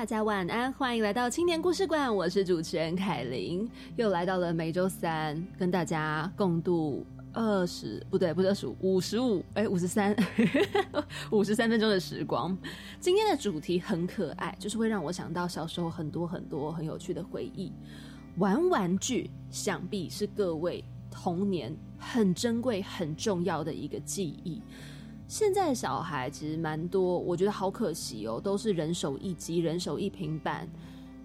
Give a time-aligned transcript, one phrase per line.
[0.00, 7.04] 大家晚安，欢迎来到青年故事馆，我是主持人凯琳，又来到了每周三，跟大家共度
[7.34, 10.16] 二十不对，不是二十五，五十五，哎， 五十三，
[11.30, 12.56] 五十三分钟的时光。
[12.98, 17.70] 今天的主题很可爱，就是会让我想到小时候很多很多很有趣的回忆。
[18.38, 24.62] 玩玩具，想必是各位童年很珍贵、很重要的一个记忆。
[25.30, 30.68] 现在的小孩其实蛮多，我觉得好可惜哦，都是人手一机、人手一平板，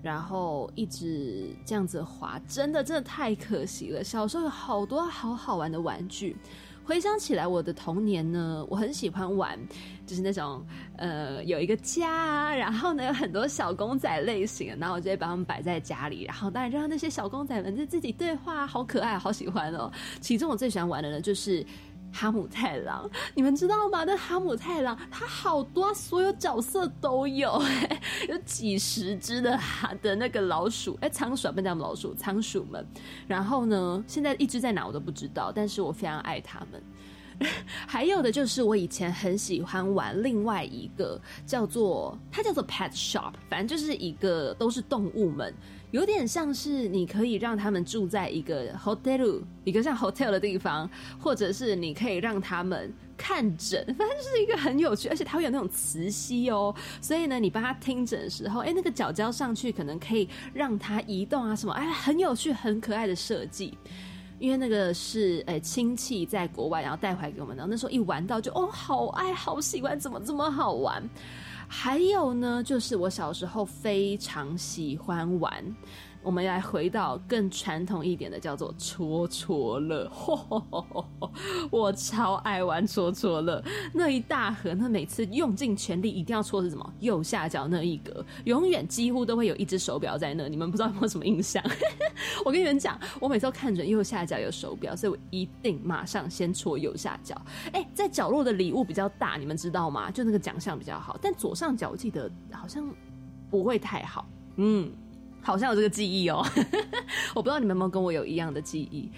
[0.03, 4.03] 然后一直这样子滑，真的真的太可惜了。
[4.03, 6.37] 小时候有好多好好玩的玩具，
[6.83, 9.57] 回想起来，我的童年呢，我很喜欢玩，
[10.05, 10.63] 就是那种
[10.97, 19.91] 呃有一个家，然后呢有很多小公仔类型，然后我就会把它们摆在家里，然后当然让那些小公仔们就自己对话，好可爱，好喜欢哦。
[20.21, 21.65] 其中我最喜欢玩的呢，就是。
[22.17, 24.05] 哈姆太郎，你们知道吗？
[24.05, 27.61] 那哈姆太郎他好多，所有角色都有，
[28.29, 32.87] 有几十只的哈的那个老鼠，哎，仓鼠不能叫老鼠，仓鼠们。
[33.27, 36.81] 然后呢，现在一只在哪我都不知道，但是我非常爱它们。
[37.85, 45.53] 还有的就是我以前很喜欢玩另外一个叫做它叫做 Pet Shop，反正就是一个都是动物们。
[45.95, 63.77] 有点像是你可以让他们住在一个 hotel，一个像 hotel 的地方，或者是你可以让他们看诊，反正就是一个很有趣，而且它会有那种磁吸哦，所以呢，你帮他听诊的时候，哎，那个脚胶上去可能可以让它移动啊什么，哎，很有趣、很可爱的设计。
[64.37, 71.01] 因为那个是诶亲戚在国外，然后带回来给我们，然后那时候一玩到就哦，好爱，好喜欢，怎么这么好玩？
[71.77, 75.75] 还有呢，就是我小时候非常喜欢玩。
[76.25, 80.11] 我们来回到更传统一点的，叫做戳戳乐。
[81.69, 83.63] 我超爱玩戳戳乐，
[83.93, 86.93] 那一大盒，那每次用尽全力，一定要戳是什么？
[86.99, 90.49] 右下角那一格，永远几乎都会有一只手表在那。
[90.49, 91.63] 你们不知道有没有什么印象？
[92.43, 97.39] 我跟你们讲，我每次都看准右下角有手表，所以我一定马上先戳右下角。
[97.71, 100.09] 哎，在角落的礼物比较大，你们知道吗？
[100.09, 102.89] 就那个奖项比较好，但左上角我记得好像
[103.51, 104.25] 不会太好。
[104.55, 104.91] 嗯。
[105.45, 106.43] 好像有这个记忆哦，
[107.35, 109.09] 我不知道你们有没有跟我有一样的记忆。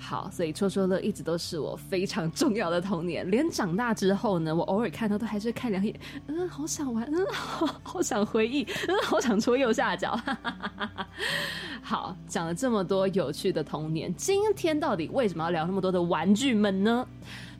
[0.00, 3.28] 好，所以戳戳乐一直都是我非常重要的童年。
[3.28, 5.92] 连长大之后呢，我偶尔看到都还是看两眼，
[6.28, 7.26] 嗯，好想玩，嗯，
[7.82, 10.16] 好想回忆，嗯，好想戳右下角。
[11.82, 17.06] 好，讲了这么多有趣的童年，今天到底为什么要聊那么多的玩具们呢？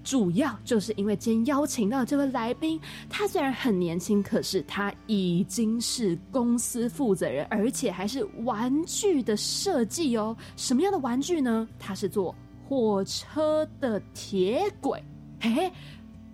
[0.08, 2.80] 主要就是因为今天邀请到这位来宾，
[3.10, 10.34] 他虽然很年轻，可是他已经是公司负责人，而且还是玩具的设计哦。
[10.56, 11.68] 什么样的玩具呢？
[11.78, 12.34] 他是做
[12.66, 14.98] 火车的铁轨，
[15.42, 15.70] 嘿嘿，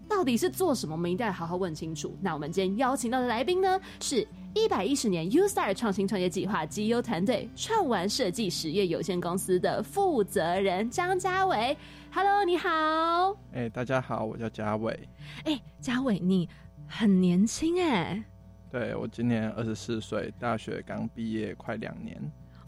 [0.08, 0.94] 到底是做什么？
[0.94, 2.16] 我们一定要好好问清楚。
[2.20, 4.24] 那我们今天邀请到的来宾呢，是
[4.56, 11.76] 一百一十年 U Star 创新创业计划 G U 团队创玩设计实业有限公司的负责人张家伟。
[12.12, 13.36] Hello，你好。
[13.52, 14.96] 哎，大家好，我叫嘉伟。
[15.44, 16.48] 哎，嘉伟，你
[16.86, 18.22] 很年轻哎。
[18.70, 22.16] 对，我今年二十四岁，大学刚毕业，快两年。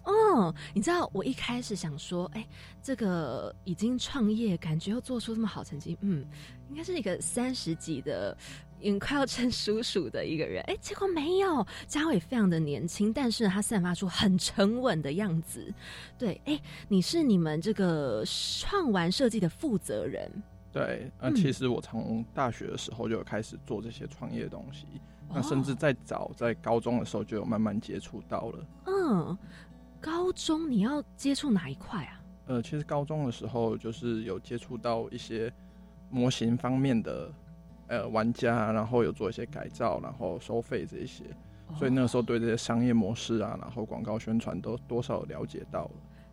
[0.06, 2.46] 哦，你知道我一开始想说，哎，
[2.82, 6.24] 这个已经创业，感觉又做出这么好成绩，嗯，
[6.70, 8.36] 应该是一个三十几的。
[8.78, 11.66] 也快要成叔叔的一个人，哎，结果没有。
[11.86, 15.72] 嘉伟非常的年轻，但是他散发出很沉稳的样子。
[16.18, 18.22] 对，哎，你是你们这个
[18.60, 20.30] 创玩设计的负责人。
[20.70, 24.84] 对，那其实我从大学的时候就有开始做这些创业东西，
[25.30, 28.66] 那甚至在早在高中的时候就有慢慢接触到了。
[28.84, 29.38] 嗯，
[30.06, 32.22] 高中你要接触哪一块啊？
[32.46, 35.52] 呃，其实高中的时候就是有接触到一些
[36.08, 37.28] 模型方面的。
[37.88, 41.22] 呃，玩家，然后有做一些改造，然后收费这些，
[41.78, 45.90] 所以那个时候对这些商业模式啊，然后广告宣传都多少了解到了。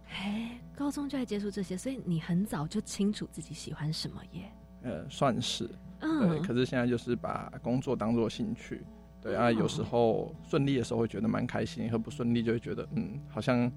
[0.09, 4.51] 哎，高中就在接触这些，所以你很早就清楚自己喜欢什么耶？
[4.81, 6.39] 呃，算是，对。
[6.39, 8.83] 可是现在就是把工作当做兴趣，
[9.23, 13.71] 对啊，有时候顺利的时候会觉得蛮开心，和不顺利就会觉得，嗯，好像。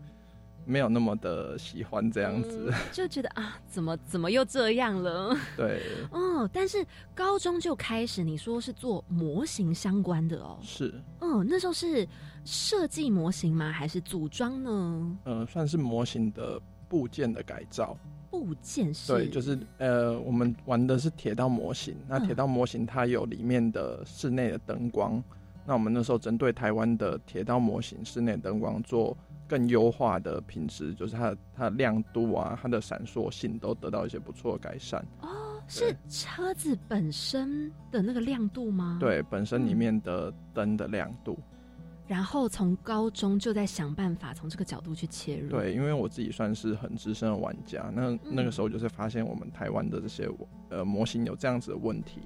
[0.69, 5.32] 没有那么的喜欢这样子，就觉得啊，怎么怎么又这样了？
[5.56, 6.84] 对，哦，但是
[7.14, 12.04] 高中就开始，你说是做模型相关的哦，是，哦，那时候是
[12.44, 13.70] 设计模型吗？
[13.70, 15.19] 还是组装呢？
[15.22, 17.96] 呃，算是模型的部件的改造。
[18.28, 19.12] 部件是？
[19.12, 21.94] 对，就是呃，我们玩的是铁道模型。
[22.08, 25.22] 那铁道模型它有里面的室内的灯光。
[25.66, 29.16] 那我们那时候针对台湾的铁道模型室内灯光做
[29.48, 35.04] 更优化的品质，就是它的它的亮度啊，它的闪烁性都得到一些不错的改善。
[35.20, 38.98] 哦，是车子本身的那个亮度吗？
[39.00, 41.38] 对，本身里面的灯的亮度。
[42.06, 45.49] 然后从高中就在想办法从这个角度去切入。
[45.49, 50.29] 对，因为我自己算是很资深的玩家，那那个时候就是发现我们台湾的这些
[50.69, 52.20] 呃模型有这样子的问题，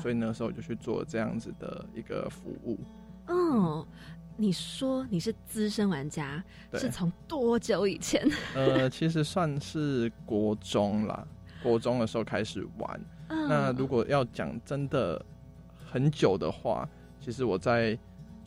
[0.00, 2.78] 所以那时候就去做这样子的一个服务。
[3.26, 3.84] 嗯，
[4.36, 6.42] 你说你是资深玩家，
[6.74, 8.24] 是从多久以前？
[8.54, 11.26] 呃，其实算是国中啦，
[11.60, 13.00] 国中的时候开始玩。
[13.28, 15.20] 那如果要讲真的
[15.84, 16.88] 很久的话，
[17.20, 17.98] 其实我在。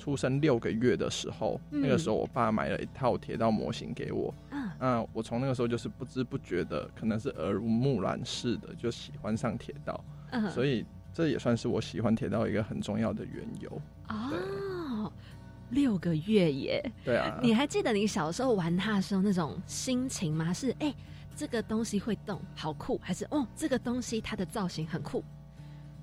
[0.08, 4.34] 出生六个月的时候，那个时候我爸买了一套铁道模型给我。
[4.52, 10.02] 嗯，那我从那个时候就是不知不觉的，可能是耳濡目染似的，就喜欢上铁道。
[10.32, 13.82] 嗯，所以这也算是我喜欢铁道一个很重要的缘由。
[14.08, 15.12] 哦，
[15.72, 16.92] 六个月耶！
[17.04, 20.54] 对啊，你还记得你小时候玩它的时候那种心情吗？
[20.54, 20.96] 是哎，
[21.36, 25.22] 这个东西会动，好酷；还是哦，这个东西它的造型很酷？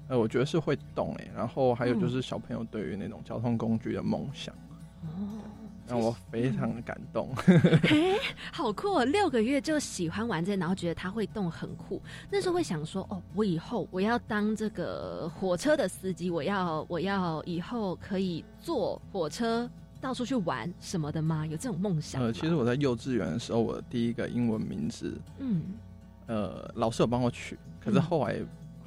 [0.08, 4.54] 呃，我觉得是会动哎，然后还有就是小朋友对于那种交通工具的梦想，
[5.02, 5.40] 哦，
[5.88, 7.30] 让我非常的感动。
[7.84, 8.18] 哎，
[8.52, 8.96] 好酷！
[8.96, 12.02] 哦六个月就喜欢玩这，然后觉得它会动很酷。
[12.30, 19.68] 那时候会想说，哦，我以后我要当这个火车的司机，我要我要以后可以坐火车
[20.02, 21.46] 到处去玩什么的吗？
[21.46, 22.22] 有这种梦想？
[22.22, 25.62] 呃，其实我在幼稚园的时候，我的第一个英文名字，嗯，
[26.26, 28.36] 呃，老师有帮我取，可是后来。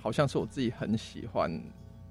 [0.08, 1.52] 好像是我自己很喜欢，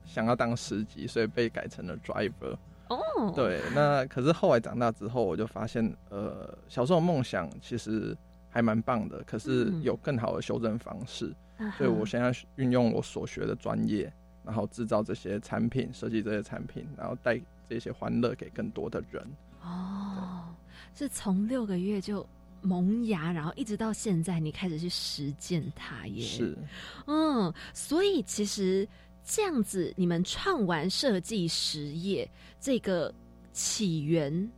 [0.05, 2.55] 想要当司机，所以被改成了 driver。
[2.91, 8.15] 哦，对，那可是后来长大之后，我就发现，呃，小时候梦想其实
[8.51, 11.35] 还蛮棒的，可是有更好的修正方式。
[11.79, 14.13] 所以我现在运用我所学的专业，
[14.45, 19.27] 然后制造这些产品，设计这些产品，然后带这些欢乐给更多的人。
[19.63, 20.55] 哦，
[20.93, 22.29] 是从六个月就。
[22.67, 26.25] 萌芽，然后一直到现在，你开始去实践它耶。
[26.25, 26.59] 是，
[27.07, 28.87] 嗯，所以其实
[29.25, 32.29] 这样子，你们创完设计实业
[32.61, 33.15] 这个
[33.53, 34.51] 起源，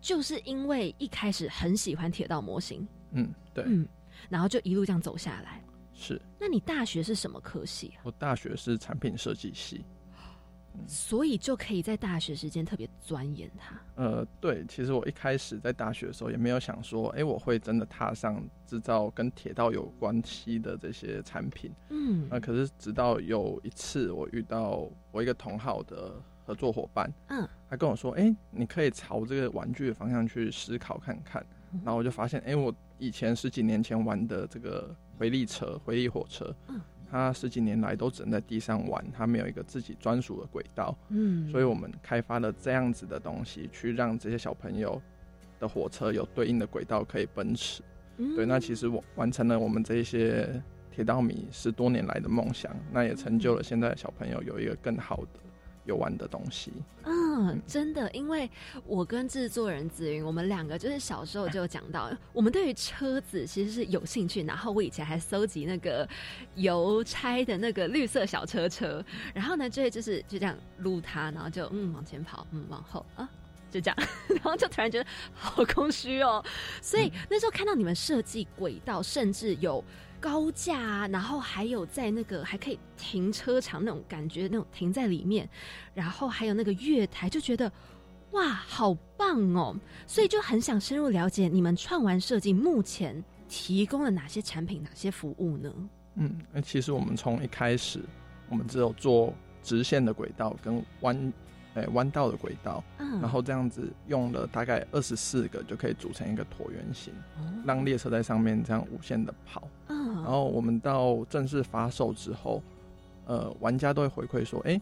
[0.00, 2.86] 就是因为一开始很喜欢铁道模型。
[3.12, 3.88] 嗯，对，嗯，
[4.28, 5.64] 然后就一路这样走下来。
[5.94, 7.94] 是，那你大学是什么科系？
[8.02, 9.82] 我大学是产品设计系。
[10.86, 13.80] 所以就可以在大学时间特别钻研它。
[13.96, 21.72] 呃，对，其实我一开始在大学的时候也没有想说，哎，我会真的踏上制造跟铁道有关系的这些产品。
[21.90, 26.14] 嗯，那可是直到有一次我遇到我一个同好的
[26.44, 31.44] 合作伙伴，嗯，他跟我说，哎，你可以朝这个玩具的方向去思考看看。
[31.84, 36.80] 然后我就发现，哎，我以前十几年前玩的这个回力车、回力火车，嗯。
[37.10, 40.96] 它十几年来都只能在地上玩，他没有一个自己专属的轨道。
[41.08, 45.00] 嗯，所以我们开发了这样子的东西，去让这些小朋友
[45.58, 47.82] 的火车有对应的轨道可以奔驰。
[48.16, 50.48] 对，那其实我完成了我们这些
[50.90, 55.40] 铁道迷十多年来的梦想，那也成就了现在小朋友有一个更好的。
[55.86, 56.72] 有玩的东西，
[57.04, 58.50] 嗯，真的，因为
[58.84, 66.06] 我跟制作人子云，我们两个就是小时候就讲到， 我们对于车子其实是有兴趣，然后我以前还搜集那个
[66.56, 73.28] 邮差的那个绿色小车车，然后呢，就会就是就这样撸它，然后就嗯往前跑，嗯往后啊，
[73.70, 73.96] 就这样，
[74.28, 76.44] 然后就突然觉得好空虚哦，
[76.80, 79.82] 所以那时候看到你们设计轨道，甚至有。
[80.18, 85.48] 高架，然后还有在那个还可以停车场那种感觉，那种停在里面，
[85.94, 87.70] 然后还有那个月台，就觉得
[88.30, 89.76] 哇，好棒哦！
[90.06, 95.72] 所以就很想深入了解你们创完设计目前提供了哪些产品、哪些服务呢？
[96.14, 98.00] 嗯，那其实我们从一开始，
[98.48, 101.32] 我们只有做直线的轨道跟弯。
[101.76, 102.82] 哎，弯道的轨道，
[103.20, 107.12] 然后这样子用了大概二十四个，就可以组成一个椭圆形，
[107.66, 109.68] 让列车在上面这样无限的跑。
[109.86, 112.62] 然后我们到正式发售之后，
[113.26, 114.80] 呃，玩家都会回馈说，哎，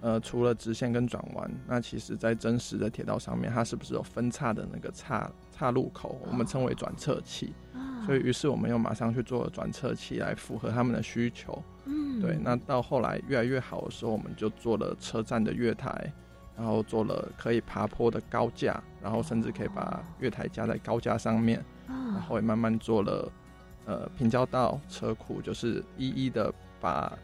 [0.00, 6.18] 呃，除了直线跟转弯，那其实在真实的铁道上面，它是不是有分叉的那个岔岔路口？
[6.28, 7.54] 我们称为转侧器。
[8.04, 11.62] 所以，于是我们又马上去做转侧器来符合他们的需求。
[11.86, 12.36] 嗯，对。
[12.42, 16.12] 那到后来越来越好的时候，我们就做了车站的月台，
[16.56, 21.64] 然后做了可以爬坡的高架，然后甚至可以把月台加在高架上面。
[21.86, 23.32] 然后也慢慢做了
[23.84, 27.16] 呃平交道车库，就是一一的把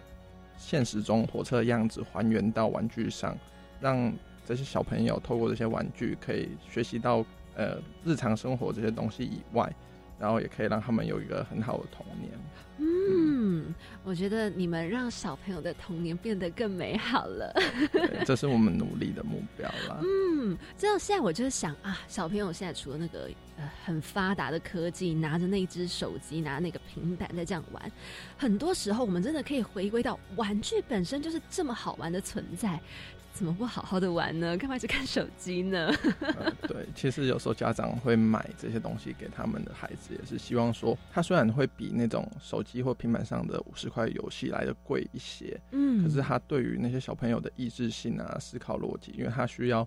[0.57, 3.37] 现实中火车的样子还原到玩具上，
[3.81, 4.13] 让
[4.47, 7.25] 这些小朋友透过这些玩具可以学习到
[7.57, 9.75] 呃日常生活这些东西以外。
[10.19, 12.31] 然后也可以让他们有一个很好的童年。
[12.79, 17.55] 嗯，我觉得你们让小朋友的童年变得更美好了，
[18.27, 20.01] 这是我们努力的目标啦。
[20.03, 27.93] 嗯，这样现在我就想啊，小朋友现在除了那个呃很发达的科技，拿着那只手机，拿那个平板在这样玩，
[28.37, 32.81] 很多时候我们真的可以回归到玩具本身就是这么好玩的存在。
[33.35, 34.55] 怎么不好好的玩呢？
[34.59, 35.91] 干嘛去看手机呢？
[36.69, 49.87] 对，其实有时候家长会买这些东西给他们的孩子，也是希望说，他虽然会比那种手机或平板上的五十块游戏来的贵一些，嗯，可是他对于那些小朋友的意志性啊、思考逻辑，因为他需要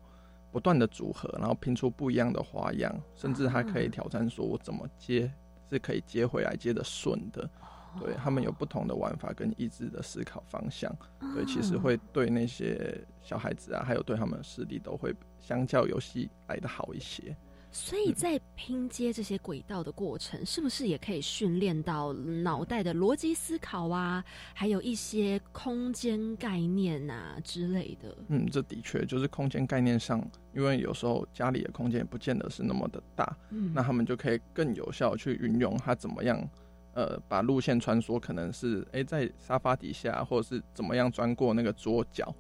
[0.51, 5.31] 不断的组合，然后拼出不一样的花样，甚至还可以挑战说，我怎么接
[5.69, 7.50] 是可以接回来接的顺的。
[7.97, 10.93] 对他们有不同的玩法跟意志的思考方向，
[11.33, 17.33] 对，其实会对那些小孩子啊，还有对他们的视力都会相较游戏来的好一些。
[17.77, 24.24] 所以在拼接这些轨道的过程，是不是也可以训练到脑袋的逻辑思考啊？
[24.53, 28.17] 还有一些空间概念啊之类的？
[28.29, 36.50] 嗯，这的确就是空间概念上，因为有时候家里的空间也不见得是那么的大，嗯，那他们就可以更有效去运用它怎么样。
[36.94, 42.34] 呃，把路线穿梭可能是哎，在沙发底下，或者是怎么样钻过那个桌角，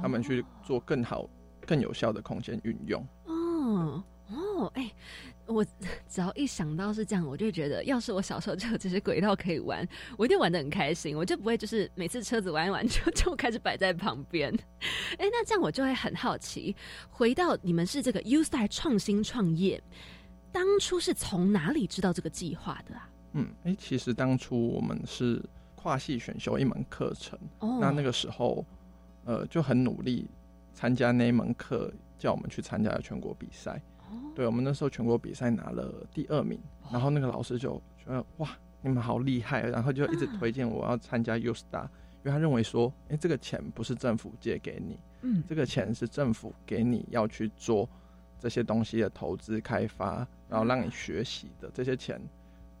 [0.00, 1.28] 他们去做更好、
[1.66, 3.04] 更有效的空间运用。
[3.24, 4.90] 哦哦，哎，
[5.46, 5.64] 我
[6.08, 9.86] 只要一想到是这样，我就觉得，要是我小时候就有这些轨道可以玩，
[10.18, 14.52] 我一定玩的很开心，我就不会就是每次车子玩一玩 就就开始摆在旁边。
[15.18, 16.74] 哎，那这样我就会很好奇，
[17.08, 19.80] 回到你们是这个 U Star 创新创业，
[20.50, 23.08] 当初是从哪里知道这个计划的啊？
[23.34, 25.40] 嗯，哎，其实当初我们是
[25.76, 27.38] 跨系选修一门课程，
[27.80, 28.64] 那那个时候，
[29.24, 30.26] 呃，就很努力
[30.74, 33.80] 参加那一门课，叫我们去参加全国比赛。
[34.34, 36.58] 对，我们那时候全国比赛拿了第二名，
[36.90, 38.48] 然后那个老师就觉得哇，
[38.82, 47.88] 你们好厉害，然后就一直推荐我要参加 U Star，因为他认为说，哎，这个钱不是政府借给你，嗯，这个钱是政府给你要去做
[48.38, 52.20] 这些东西的投资开发，然后让你学习的这些钱。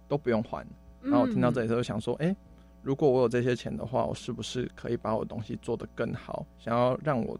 [0.08, 0.64] 都不用还，
[1.02, 2.32] 然后我听到这里时候想说，哎，
[2.80, 6.46] 如果我有这些钱的话，我是不是可以把我的东西做得更好？
[6.60, 7.36] 想要让我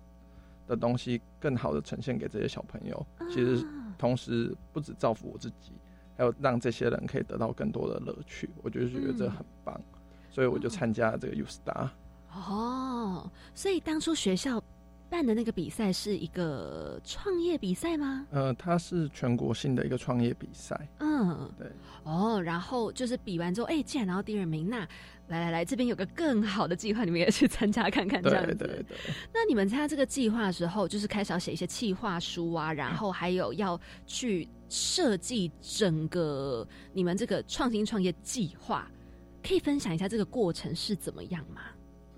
[0.67, 5.73] 的东西更好的呈现给这些小朋友，其实同时不止造福我自己，
[6.17, 8.51] 还有让这些人可以得到更多的乐趣。
[8.63, 9.81] 我就觉得这很棒，
[10.31, 11.89] 所以我就参加了这个 U Star。
[12.33, 14.63] 哦，所以当初学校。
[15.17, 18.27] 办的那个比赛是一个创业比赛吗？
[18.31, 20.79] 呃，它是全国性的一个创业比赛。
[20.99, 21.67] 嗯，对。
[22.05, 24.81] 哦，然后就是比完之后，哎，既然拿到第二名，那
[25.29, 28.55] 来来来，这边有个更好的计划，你们也去参加看看，这样子。
[28.57, 28.97] 对对对。
[29.33, 38.87] 那你们参加这个计划的时候，就是开始要写一些计划书啊，然后还有要去设计整个你们这个创新创业计划，
[39.43, 41.63] 可以分享一下这个过程是怎么样吗？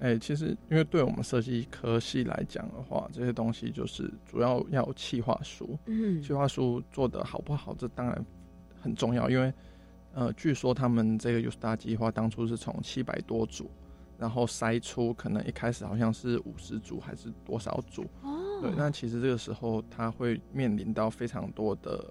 [0.01, 5.77] 哎，其实因为对我们设计科系来讲的话，这些东西就是主要要有企划书。
[5.87, 8.25] 嗯，企划书做的好不好，这当然
[8.81, 9.29] 很重要。
[9.29, 9.53] 因为
[10.15, 13.69] 呃，据说他们这个 U Star 计划当初是从七百多组，
[14.17, 18.03] 然后筛出可能一开始好像是五十组还是多少组。
[18.23, 22.05] 哦，对，那其实这个时候他会面临到非常多的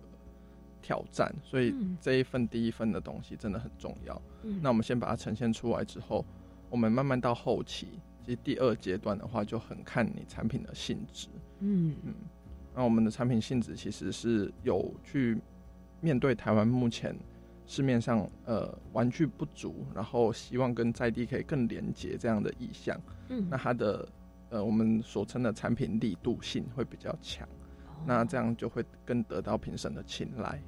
[0.81, 4.21] 挑战，所以这一份第一份的东西真的很重要。
[4.43, 6.25] 嗯，那我们先把它呈现出来之后。
[6.69, 7.87] 我们慢慢到后期，
[8.25, 11.29] 其实第二阶段的话，就很看你产品的性质。
[11.59, 12.13] 嗯嗯，
[12.75, 15.39] 那我们的产品性质其实是有去
[16.01, 17.15] 面对台湾目前
[17.65, 22.99] 市面上呃玩具不足，然后希望跟在地可以更连接这样的意向。
[23.29, 24.07] 嗯，那它的
[24.49, 27.47] 呃我们所称的产品力度性会比较强，
[28.05, 30.61] 那这样就会更得到评审的青睐。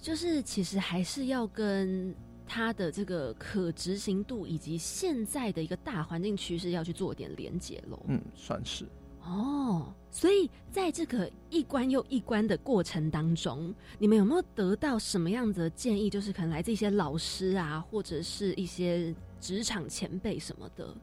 [0.00, 2.14] 就是其实还是要跟。
[2.48, 8.02] 它的这个可执行度以及现在的一个大环境趋势要去做点连接喽。
[8.08, 8.86] 嗯，算是。
[9.22, 16.08] 哦，所以在这个一关又一关的过程当中，你们有没有得到什么样的建议？
[16.08, 20.94] 就是可能来自一些老师啊，或者是一些职场前辈什么的。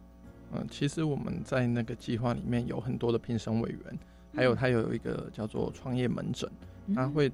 [0.54, 4.00] 嗯，其实我们在那个计划里面有很多的评审委员，
[4.34, 6.50] 还有他有一个叫做创业门诊，
[6.96, 7.32] 他会。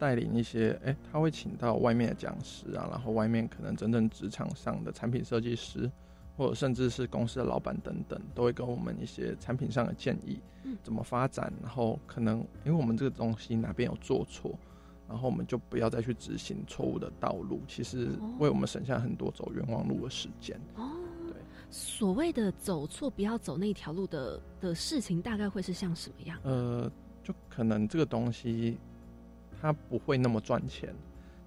[0.00, 5.90] 带领一些，哎，他会请到外面的讲师啊，然后外面可能真正职场上的产品设计师，
[6.38, 10.40] 或者甚至是公司的老板等等，都会给我们一些产品上的建议，
[10.82, 14.58] 怎么发展，然后可能因为我们这个东西哪边有做错，
[15.06, 20.58] 然后我们就不要再去执行错误的道路，其实为我们省下很多走冤枉路的时间。
[20.76, 20.88] 哦，
[21.26, 21.34] 对，
[21.68, 26.38] 所谓的走错不要走那条路的的事情，大概会是像什么样？
[26.42, 26.90] 呃，
[27.22, 28.78] 就可能这个东西。
[29.60, 30.94] 它不会那么赚钱，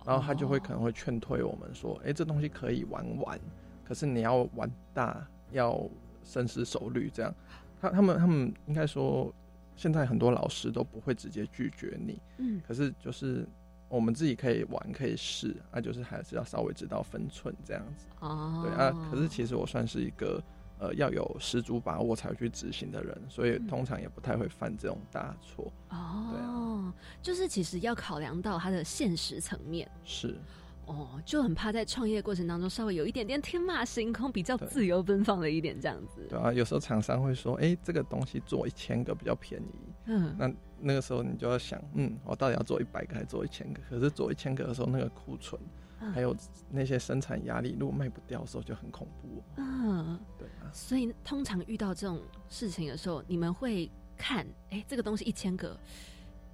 [0.06, 3.40] 然后他就会可能会劝退我们说，哎，这东西可以玩玩，
[3.84, 5.90] 可是你要玩大，要
[6.24, 7.10] 深思熟虑。
[7.10, 7.34] 这样，
[7.82, 9.34] 他他们他们应该说，
[9.76, 13.48] 现在很多老师都不会直接拒绝你，嗯，可是就是
[13.90, 18.08] 我们自己可以玩，可以试，啊，就是还是要稍微知道分寸这样子。
[18.20, 20.42] 哦，对啊，可是其实我算是一个。
[20.80, 25.72] 呃，要有十足把握才会去执行的人，所以通常也不太会犯这种大错。
[25.90, 29.90] 哦，就是其实要考量到他的现实层面。
[30.04, 30.36] 是，
[30.86, 36.26] 哦，就很怕在创业过程当中稍微有一点点天马行空，比较自由奔放了一点这样子。
[36.30, 39.94] 对啊，有时候厂商会说，哎，这个东西做一千个比较便宜。
[40.08, 43.80] 嗯，那那个时候你就要想，嗯，我到底要做一百个还是做一千个？
[43.90, 45.62] 可是做一千个的时候，那个库存。
[46.12, 46.36] 还有
[46.70, 49.44] 那些生产压力，如果卖不掉的时候就很恐怖。
[49.58, 50.72] 嗯，对啊。
[50.74, 52.20] 所以通常遇到这种
[52.50, 55.78] 事情的时候，你们会看，哎，这个东西一千个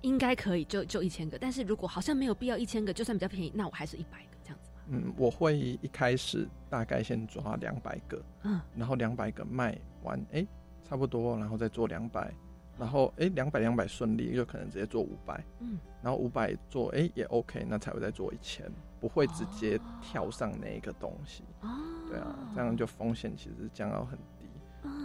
[0.01, 1.37] 应该可以，就就一千个。
[1.37, 10.45] 但是如果好像没有必要一千个，就算比较便宜，那我还是一百个这样子嗯，我会一开始大概先抓两百个，嗯，然后两百个卖完，哎，
[10.83, 12.33] 差不多，然后再做两百。
[12.77, 21.69] 然后哎，两百两百顺利，就可能直接做五百，嗯，然后五百做哎也 OK，那才会再做一千，不会直接跳上那一个东西，哦，
[22.07, 24.47] 对啊，这样就风险其实降到很低，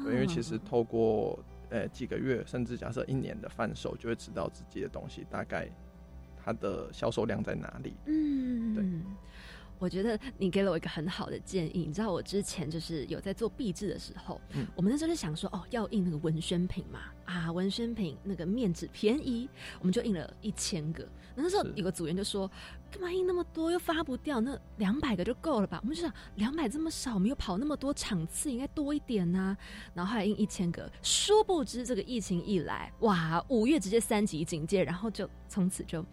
[0.05, 1.39] 对，因为其实透过
[1.71, 5.69] 呃几个月，甚至假设一年的贩售，就会知道自己的东西大概
[6.45, 8.85] 它的销售量在哪里，嗯，对。
[9.79, 11.85] 我觉得你给了我一个很好的建议。
[11.87, 19.49] 你知道我之前就是有在做壁纸的时候，嗯，我们那时候就想说，哦，要印那个文宣品嘛，啊，文宣品那个面纸便宜，
[19.81, 21.07] 我们就印了一千个。
[21.37, 22.49] 那时候有个组员就说，
[22.93, 25.81] 干嘛印那么多，又发不掉，那两百个就够了吧？
[25.83, 29.57] 我们就想，两百这么少，我们又跑那么多场次，应该多一点呐。
[29.93, 36.05] 然后后来印一千个，殊不知这个疫情一来，哇，五月直接三级警戒，然后就从此就。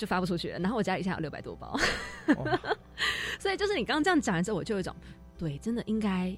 [0.00, 1.78] 就发不出去了，然后我家里现在有六百多包，
[3.38, 4.96] 所以就是你刚刚这样讲完之后，我就有一种
[5.36, 6.34] 对，真的应该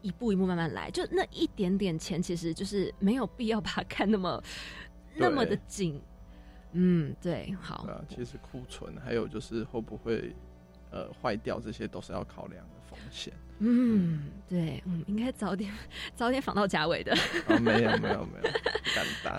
[0.00, 4.40] 一步一步慢慢来，就那一点点钱，其实就是没有必要把它看那么
[5.16, 6.00] 那么的紧。
[6.72, 7.78] 嗯，对，好。
[7.88, 10.32] 啊，其实库存还有就是会不会
[10.92, 13.34] 呃坏掉，这些都是要考量的风险。
[13.60, 15.72] 嗯，对，嗯，应该早点
[16.16, 17.14] 早点访到贾伟的。
[17.46, 19.38] 哦没有，没有，没有，不敢当。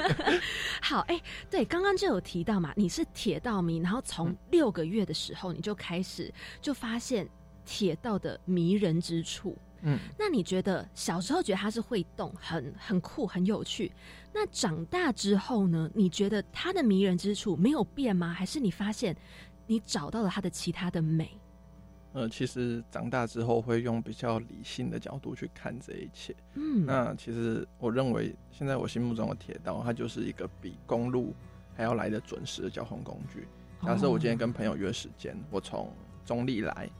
[0.82, 1.20] 好，哎，
[1.50, 7.28] 对，刚刚就有提到嘛，你是铁道迷，然后从六个月的时候你就开始就发现
[7.64, 9.56] 铁道的迷人之处。
[9.82, 13.90] 嗯，那你觉得小时候觉得它是会动，很很酷，很有趣。
[14.32, 15.90] 那长大之后呢？
[15.94, 18.32] 你觉得它的迷人之处没有变吗？
[18.32, 19.16] 还是你发现
[19.66, 21.30] 你找到了它的其他的美？
[22.12, 26.34] 呃，其实长大之后会用比较理性的角度去看这一切。
[26.54, 31.32] 嗯，那其实我认为，现在我心目中的铁道，它就是一个比公路
[31.76, 33.46] 还要来的准时的交通工具。
[33.82, 35.92] 假设我今天跟朋友约时间，我从
[36.24, 36.90] 中立来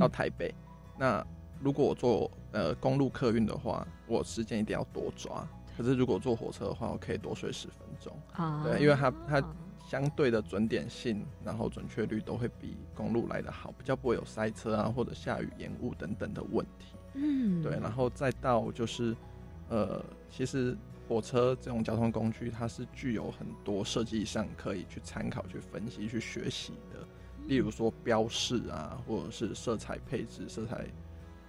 [0.00, 0.52] 到台北，
[0.98, 1.24] 那
[1.60, 5.46] 如果我坐呃公路客运的话，我时间一定要多抓。
[5.76, 8.12] 可是如果坐火车的话，我可以多睡十分钟。
[8.32, 9.40] 啊，对，因为它它。
[9.88, 16.96] 相对的准点性，然后准确率都会比公路来得好，比较不会有塞车啊，或者下雨延误等等的问题。
[17.14, 19.16] 嗯，对，然后再到就是，
[19.68, 20.76] 呃，其实
[21.08, 27.06] 火车这种交通工具，它是具有很多设计上可以去参考、去分析、去学习的。
[27.46, 30.84] 例如说标示啊，或者是色彩配置、色彩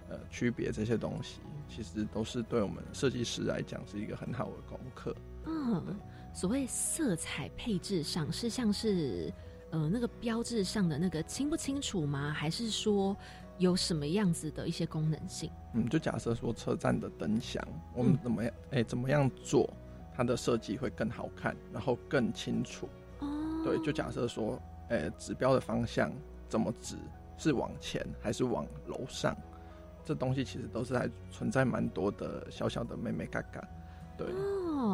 [0.08, 5.12] 呃区别这些东西，其实都是对我们设计师来讲是一个很好的功课。
[5.44, 5.98] 嗯。
[6.32, 9.32] 所谓色彩配置上是像是
[9.70, 12.32] 呃那个标志上的那个清不清楚吗？
[12.32, 13.16] 还是说
[13.58, 15.50] 有什么样子的一些功能性？
[15.74, 17.62] 嗯，就假设说车站的灯箱，
[17.94, 18.52] 我们怎么样？
[18.70, 19.68] 哎，怎么样做
[20.14, 22.88] 它的设计会更好看，然后更清楚？
[23.18, 23.26] 哦，
[23.64, 24.60] 对，就假设说，
[24.90, 26.12] 哎，指标的方向
[26.48, 26.96] 怎么指？
[27.36, 29.36] 是往前还是往楼上？
[30.04, 33.62] 这东西其实都是还存在蛮多的小小的妹妹嘎嘎。
[34.16, 34.26] 对，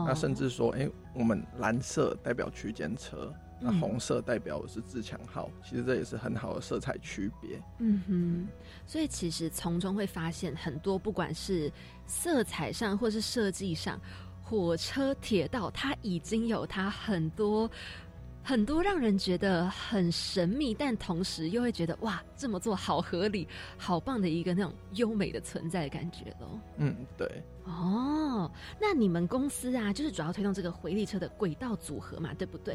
[0.07, 7.63] 那甚至说，哎，我们蓝色代表区间车，那红色代表的是自强号，其实这也是很好的色彩区别。
[7.79, 8.49] 嗯哼，
[8.87, 11.71] 所以其实从中会发现很多，不管是
[12.07, 14.01] 色彩上或是设计上，
[14.43, 17.71] 火车、铁道它已经有它很多。
[18.47, 26.61] 很多让人觉得很神秘，但同时又会觉得哇，这么做好合理、好棒的一个那种优美的存在的感觉咯。
[26.77, 27.43] 嗯，对。
[27.65, 32.75] 哦，那你们公司啊，就是主要推动这个回力车的轨道组合嘛，对不对？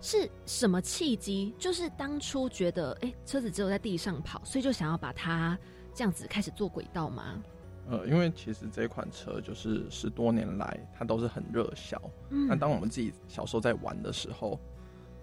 [0.00, 1.54] 是什么契机？
[1.56, 5.56] 就是当初觉得，哎，车子只有在地上跑，所以就想要把它
[5.94, 7.40] 这样子开始做轨道吗？
[7.88, 11.96] 呃，因为其实这款车就是十多年来它都是很热销。
[12.30, 12.48] 嗯。
[12.48, 14.58] 那当我们自己小时候在玩的时候。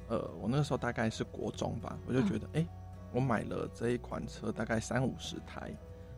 [0.07, 2.67] 呃，我那个时候大概是国中吧，我就觉得，哎、
[3.11, 5.71] 我买了这一款车，大概三五十台，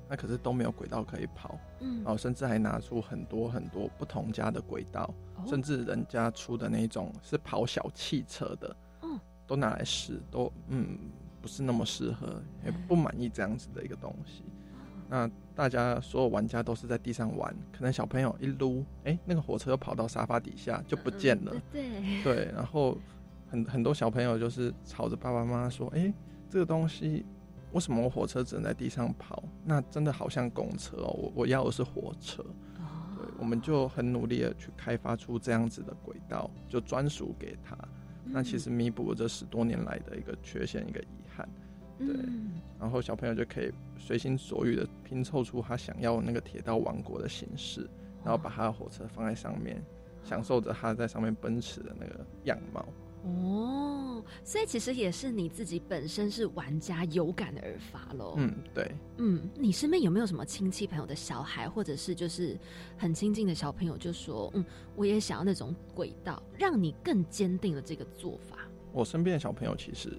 [0.10, 1.98] 那可是都没有轨道可以跑，嗯。
[1.98, 5.44] 然后甚至还拿出很多很多不同家的轨道，哦。
[5.48, 10.98] 甚至人家出的那种是跑小汽车的，嗯都拿来试，都嗯
[11.42, 14.44] 不是那么适合，也不满意这样子的一个东西。
[15.08, 21.54] 那大家所有玩家都是在地上玩，可能小朋友一撸，哎、那个火车又跑到沙发底下就不见了。
[21.72, 22.98] 对，对，然后
[23.56, 26.14] 很很多小朋友就是吵着爸爸妈妈说：“哎、
[26.50, 27.26] 这个东西
[27.72, 29.44] 为什么我火车只能在地上跑？
[29.64, 32.44] 那真的好像公车哦，我我要的是火车。”
[32.80, 37.78] 哦对，我们就很努力的去开发出这样子的轨道，就专属给他。
[38.26, 41.48] 那其实弥补了这十多年来的一个缺陷，一个遗憾。
[41.98, 47.90] 对嗯然后小朋友就可以随心所欲的拼凑出他想要那个铁道王国的形式，
[48.22, 49.82] 然后把他的火车放在上面，
[50.24, 52.86] 享受着他在上面奔驰的那个样貌。
[53.26, 58.36] 哦，所以其实也是你自己本身是玩家，有感而发喽。
[58.38, 58.92] 嗯，对。
[59.18, 62.56] 嗯，你身边有没有什么亲戚朋友的小孩，或者是就是
[62.98, 64.64] 很亲近的小朋友，就说嗯，
[64.96, 68.60] 我也想要那种轨道，让你更坚定了这个做法。
[68.92, 70.16] 我身边的小朋友其实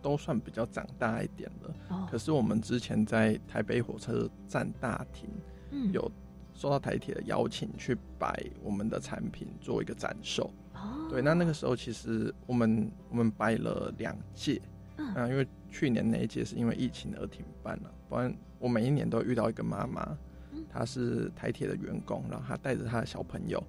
[0.00, 5.28] 都算比较长大一点了，哦可是我们之前在台北火车站大厅
[5.72, 6.08] 嗯有
[6.54, 10.48] 受到台铁的邀请去摆我们的产品做一个展售。
[10.76, 11.08] 哦。
[11.08, 14.60] 对，那那个时候其实我们我们摆了两届，
[14.98, 15.06] 嗯。
[15.14, 20.16] 啊，因为去年那一届是因为疫情而停办了，不然我每一年都遇到一个妈妈
[20.52, 23.62] 嗯，她是台铁的员工，然后她带着她的小朋友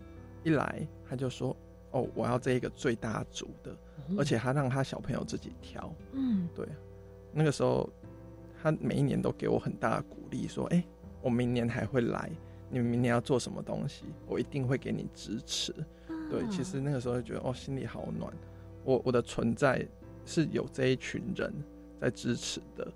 [0.43, 1.55] 一来，她就说
[1.91, 3.75] ：“哦，我要这一个最大组的，
[4.17, 5.93] 而且她让她小朋友自己挑。
[6.13, 6.67] 嗯”对，
[7.33, 7.89] 那个时候
[8.61, 10.83] 她每一年都给我很大的鼓励，说：“哎、
[11.21, 12.31] 我明年还会来，
[12.69, 15.73] 你们明年要做什么东西，我一定会给你支持。”
[16.29, 18.31] 对，其实那个时候就觉得哦，心里好暖。
[18.83, 19.85] 我我的存在
[20.25, 21.53] 是有这一群人
[21.99, 22.87] 在支持的，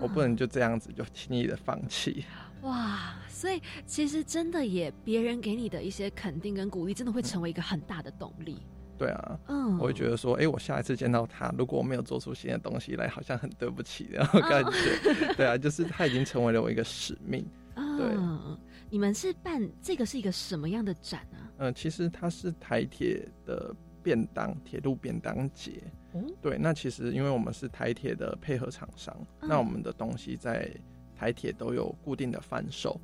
[0.00, 2.24] 我不能就这样子就轻易的放弃。
[2.62, 8.58] 哇，所以其实真的也别人给你的一些肯定跟鼓励，真的会成为一个很大的动力。
[8.96, 15.34] 对啊，嗯，我会觉得说，哎、我下一次见到他，如果我没有做出新的东西来，好像很对不起那种感觉。
[15.34, 17.44] 对啊，就是他已经成为了我一个使命。
[17.74, 18.56] 对嗯，
[18.90, 21.41] 你们是办这个是一个什么样的展啊？
[21.62, 25.82] 嗯、其实它是台铁的便当，铁路便当节。
[26.14, 30.68] 嗯对，那其实因为我们是台铁的配合厂商，嗯那我们的东西在
[31.16, 33.00] 台铁都有固定的贩售，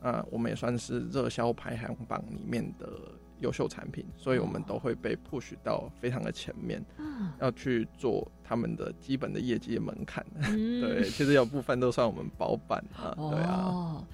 [0.00, 2.88] 啊，我们也算是热销排行榜里面的
[3.40, 10.24] 优秀产品，所以我们都会被 push 到非常的前面，嗯，要去做他们的基本的业绩的门槛。
[10.36, 13.62] 嗯 对，其实有部分都算我们包办啊，对啊。
[13.64, 14.06] 哦，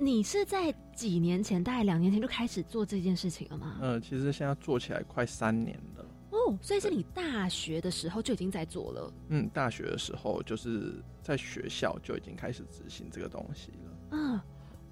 [0.00, 3.76] 你是在几年前，大概两年前就开始做这件事情了吗？
[3.82, 6.06] 呃，其实现在做起来快三年了。
[6.30, 9.12] 哦，所以是你大学的时候就已经在做了。
[9.28, 13.96] 嗯，大学的时候就是在学校就已经开始执行这个东西了。
[14.12, 14.40] 嗯，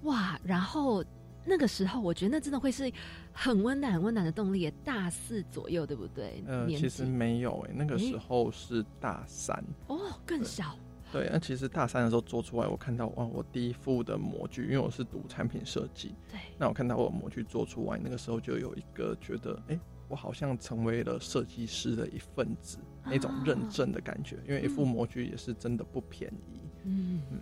[0.03, 1.03] 哇，然后
[1.43, 2.91] 那个时候我觉得那真的会是
[3.33, 6.43] 很温暖、很温暖的动力，大四左右，对不对？
[6.45, 9.57] 呃，其实没有诶、那个时候是大三。
[9.87, 10.77] 哦更小，
[11.11, 24.37] 对，那其实大三的时候做出来，我看到哇，我第一副的模具，因为我是读产品设计，对，那我看到我的模具做出来，那个时候就有一个觉得，哎、我好像成为了设计师的一份子，那种认证的感觉。
[24.47, 26.59] 因为一副模具也是真的不便宜。
[26.83, 27.39] 嗯嗯，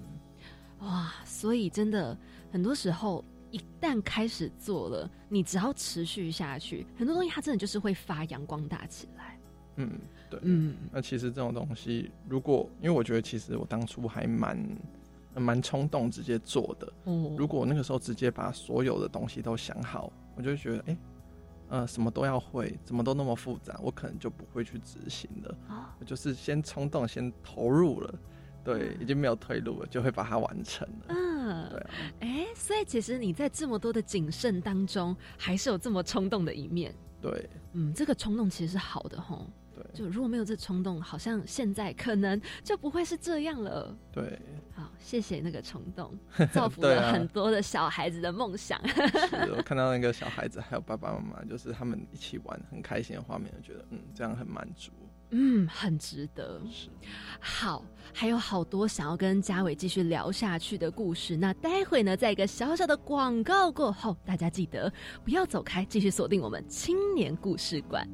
[0.80, 2.18] 哇，所以真的
[2.52, 3.24] 很多时候。
[3.50, 9.40] 一旦开始做了，你只要持续下去，很多东西它真的就是会发扬光大起来。
[9.78, 9.90] 嗯，
[10.30, 10.40] 对。
[10.44, 14.58] 嗯，那其实这种东西，如果因为我觉得其实我当初还蛮
[15.34, 16.92] 呃蛮冲动，直接做的。
[17.06, 20.98] 哦如果那个时候直接把所有的东西都想好，我就会觉得，哎、
[21.70, 25.58] 呃，什么都要会，怎么都那么复杂，我可能就不会去执行了。
[25.68, 28.14] 啊，我就是先冲动，先投入了，
[28.64, 31.06] 对，已经没有退路了，就会把它完成了。
[31.10, 31.90] 嗯，对啊，
[32.22, 36.94] 哎，所以其实你在这么多的谨慎当中，还是有这么冲动的一面。
[37.20, 39.48] 对嗯，这个冲动其实是好的吼。
[39.78, 43.96] 对就如果没有这冲动，好像现在可能就不会是这样了。
[44.12, 44.40] 对，
[44.74, 46.18] 好，谢谢那个冲动，
[46.52, 48.86] 造福了很多的小孩子的梦想。
[48.88, 54.92] 是我看到那个小孩子还有爸爸妈妈，就是他们一起玩很开心的画面，我觉得嗯，这样很满足。
[55.32, 56.62] 嗯，很值得。
[56.72, 56.88] 是，
[57.38, 61.36] 好，还有好多想要跟嘉伟继续聊下去的故事。
[61.36, 64.90] 那待会呢，在一个小小的广告过后，大家记得
[65.26, 68.08] 不要走开，继续锁定我们青年故事馆。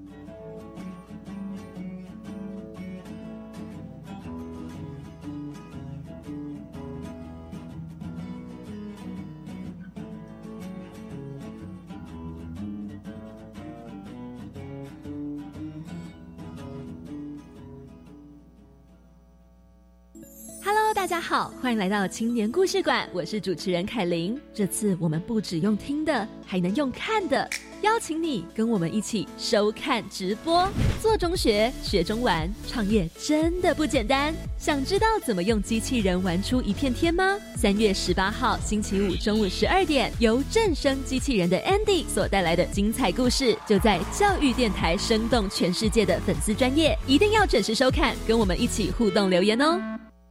[21.26, 24.38] 好，欢迎来到青年故事馆，我是主持人凯琳。
[24.54, 27.50] 这次我们不只用听的，还能用看的，
[27.82, 30.68] 邀请你跟我们一起收看直播。
[31.02, 34.36] 做中学，学中玩，创业真的不简单。
[34.58, 37.40] 想知道怎么用机器人玩出一片天吗？
[37.56, 49.80] 三月十八号星期五中午十二点，由正声机器人的 Andy 所带来的精彩故事，就在教育电台，生动全世界的粉丝专业，一定要准时收看，跟我们一起互动留言哦。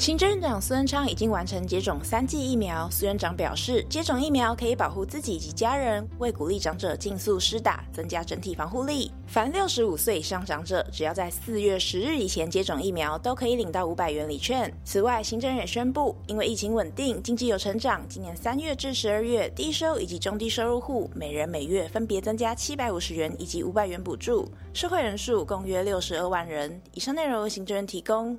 [0.00, 2.88] 行政院长苏贞昌已经完成接种三剂疫苗。
[2.90, 9.12] 苏院长表示，接种疫苗可以保护自己及家人，为鼓励长者尽速施打，增加整体防护力。
[9.26, 14.72] 凡六十五岁以上长者，只要在四月十日以前接种疫苗，都可以领到五百元礼券。
[14.84, 26.80] 此外，行政院也宣布，因为疫情稳定，经济有成长，今年三月至十二月，低收以及中低收入户每人每月分别增加七百五十元以及五百元补助，社会人数共约六十二万人。
[26.94, 28.38] 以上内容由行政院提供。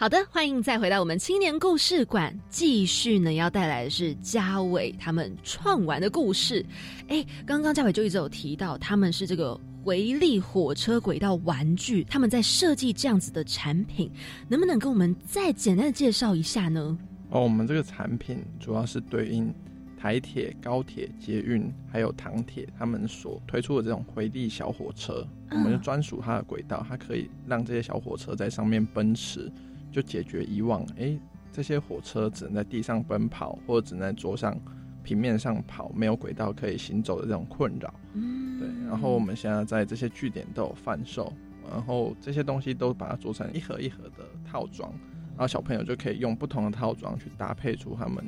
[0.00, 6.64] 好的，欢迎再回到我们青年故事馆，继续呢要带来的是嘉伟他们创玩的故事。
[7.08, 14.10] 哎，刚刚嘉伟就一直有提到，他们是这个回力火车轨道玩具，他们在设计这样子的产品，
[14.48, 16.96] 能不能跟我们再简单的介绍一下呢？
[17.28, 19.52] 哦，我们这个产品主要是对应
[20.00, 29.52] 台铁、高铁、捷运还有唐铁他们所推出的这种回力小火车，我们就专属它的轨道，它可以让这些小火车在上面奔驰。
[29.90, 31.18] 就解决以往哎，
[31.52, 34.56] 这些火车只能在地上奔跑，或者只能在桌上
[35.02, 37.92] 平面上跑，没有轨道可以行走的这种困扰。
[38.14, 38.68] 嗯，对。
[38.86, 41.32] 然后我们现在在这些据点都有贩售，
[41.70, 44.92] 然后这些东西都把它做成一盒一盒的套装，
[45.30, 48.24] 然后小朋友就可以用不同的套装去搭配出他们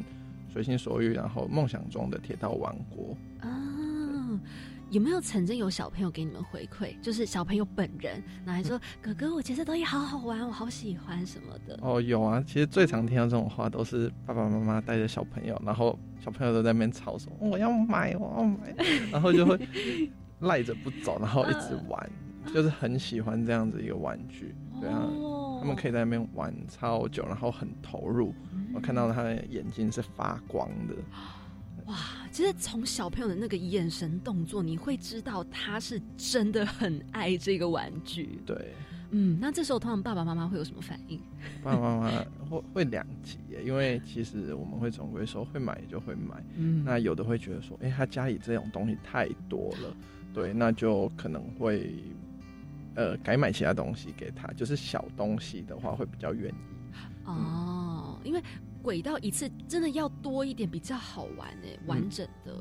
[0.48, 3.16] 随心所欲，然后梦想中的铁道王国。
[3.40, 3.58] 啊。
[4.92, 6.94] 有没有曾经有小朋友给你们回馈？
[7.00, 18.74] 就是小朋友本人，然后说：“哥哥，我觉得东西好好玩，我好喜欢什么的。”哦，有啊，其实最常听到这种话都是爸爸妈妈带着小朋友，然后小朋友都在那边吵说：“我要买，我要买。”
[19.10, 19.58] 然后就会
[20.40, 22.10] 赖着不走，然后一直玩，
[22.52, 24.54] 就是很喜欢这样子一个玩具。
[24.78, 25.08] 对啊，
[25.58, 28.34] 他们可以在那边玩超久，然后很投入。
[28.74, 30.94] 我看到他的眼睛是发光的。
[31.86, 31.96] 哇，
[32.30, 38.38] 其实从小朋友的那个眼神动作，你会知道他是真的很爱这个玩具。
[38.46, 38.72] 对，
[39.10, 41.20] 嗯，那这时候通常爸爸妈妈会有什么反应？
[41.62, 49.96] 爸爸妈妈 会会两极，因为其实我们会总归说会买就会买，嗯，那有的会觉得说，哎，他家里这种东西太多了，
[50.32, 51.94] 对，那就可能会
[52.94, 56.54] 呃改买其他东西给他，就是小东西的话会比较愿意。
[57.24, 58.40] 哦，因为。
[58.82, 62.52] 轨道一次真的要多一点比较好玩哎，完整的。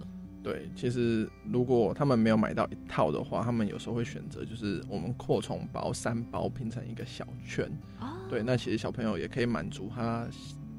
[0.43, 7.69] 对，其实如果他们没有买到一套的话，他们有时候会选择就是我们扩充包三包拼成一个小圈。
[7.99, 8.07] 哦。
[8.29, 10.27] 对，那其实小朋友也可以满足他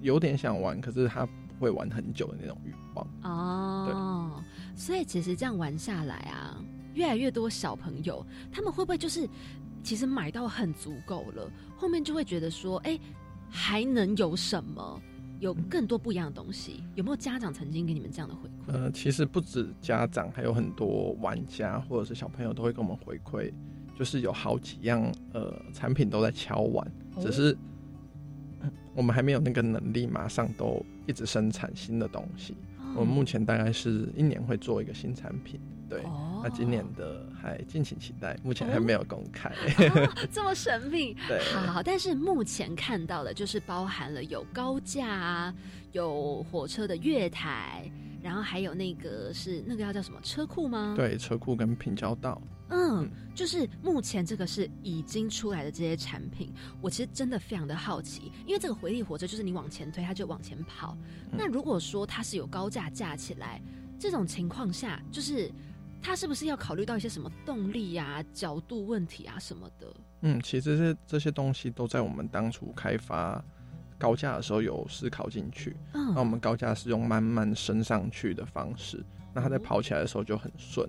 [0.00, 3.06] 有点想玩，可是他不会玩很久的那种欲望。
[3.22, 3.86] 哦。
[4.36, 4.76] 对。
[4.76, 6.56] 所以其实这样玩下来啊，
[6.94, 9.28] 越来越多小朋友他们会不会就是
[9.84, 12.98] 其实买到很足够了，后面就会觉得说，哎，
[13.48, 15.00] 还能有什么？
[15.42, 18.72] 有更多不一样的东西，有没有家长曾经给你们这样的回馈？
[18.72, 23.52] 呃，其实不止家长，还有很多玩家或者是小朋友都会跟我们回馈，
[23.98, 26.88] 就是有好几样呃产品都在敲碗，
[27.20, 27.58] 只是
[28.94, 32.56] 我们还没有那个能力马上都一直生产新的东西。
[32.94, 35.58] 我们目前大概是一年会做一个新产品。
[35.92, 36.02] 对，
[36.42, 39.52] 那今年的还敬请期待，目前还没有公开，
[40.32, 41.14] 这么神秘。
[41.28, 45.54] 对，好，但是目前看到的，就是包含了有高架啊，
[45.92, 47.90] 有火车的月台，
[48.22, 50.94] 然后还有那个是那个要叫什么车库吗？
[50.96, 52.40] 对，车库跟平交道。
[52.74, 56.50] 嗯，就是目前这个是已经出来的这些产品，
[56.80, 60.96] 我其实真的非常的好奇，因为这个回力火车就是你往前推，它就往前跑。
[61.30, 63.60] 那如果说它是有高架架起来，
[63.98, 65.50] 这种情况下，就是
[66.02, 69.86] 它是不是要考虑到一些什么动力啊、角度问题啊什么的？
[70.22, 73.42] 嗯，其实这这些东西都在我们当初开发
[73.98, 75.76] 高架的时候有思考进去。
[75.94, 80.88] 嗯那我们高架是用慢慢升上去的方式，那它在跑起来的时候就很顺。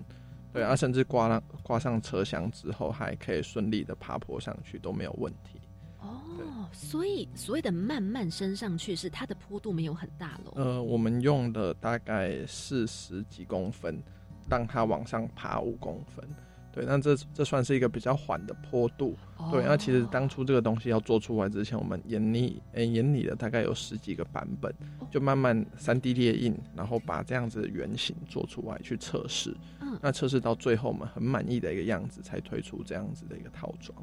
[0.52, 5.60] 对啊，甚至挂上挂上车厢之后，还可以顺利的爬坡上去，都没有问题。
[5.99, 10.52] 哦，所以所谓的慢慢升上去，是它的坡度没有很大喽。
[10.56, 14.04] 呃，我们用的大概四十几公分，
[14.49, 16.25] 让它往上爬五公分。
[16.71, 19.15] 对，那这这算是一个比较缓的坡度。
[19.51, 24.73] 对，那其实当初这个东西要做出来之前，我们研拟诶研拟了大概有十几个版本，
[25.12, 29.56] 就慢慢三 D 列印，然后把这样子的原型做出来去测试。
[29.82, 33.95] 嗯那测试到最后，我们很满意的一个样子，才推出这样子的一个套装。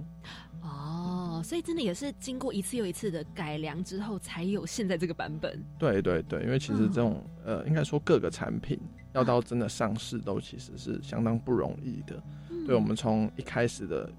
[0.62, 5.60] 哦，所以真的也是经过一次又一次的改良之后，才有现在这个版本。
[5.76, 8.78] 对对对，因为其实这种、呃，应该说各个产品
[9.12, 12.22] 要到真的上市，都其实是相当不容易的。
[12.66, 14.10] 对，我们从一开始的，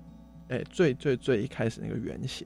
[0.50, 2.46] 哎、最最最一开始那个原型，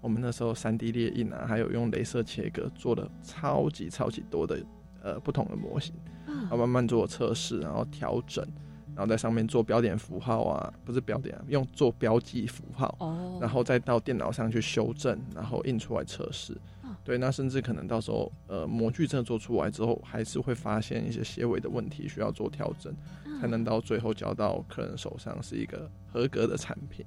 [0.00, 4.64] 我们那时候三 D 列印啊，还有用镭射切割做了超级超级多的
[5.02, 5.94] 呃不同的模型，
[6.26, 8.44] 然后慢慢做测试，然后调整，
[8.94, 16.56] 然后在上面做标点符号啊，不是标点啊，用做标记符号，哦然后再到电脑上去修正，然后印出来测试。
[17.04, 22.94] 对，那甚至可能到时候，呃，模具真的做出来之后，还是会发现一些些微的问题，需要做调整，
[23.40, 27.04] 才能到最后交到客人手上是一个合格的产品。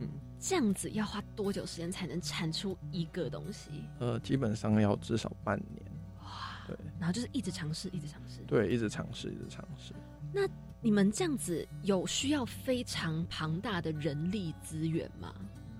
[0.00, 3.70] 嗯这样子要花多久时间才能产出一个东西？
[4.00, 5.92] 呃，基本上要至少半年。
[6.20, 6.28] 哇
[6.66, 8.40] 对然后就是一直尝试，一直尝试。
[8.46, 9.92] 对，一直尝试，一直尝试。
[10.32, 10.40] 那
[10.80, 15.32] 你们这样子有需要非常庞大的人力资源吗？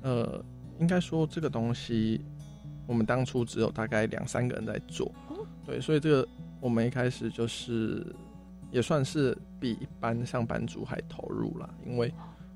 [0.03, 0.45] 呃，
[0.79, 2.25] 应该说这个东西，
[2.87, 5.11] 我们当初只有大概两三个人在做，
[5.65, 6.29] 对，所以这个
[6.61, 8.05] 我们一开始就是
[8.71, 12.13] 也算是比一般上班族还投入啦，因为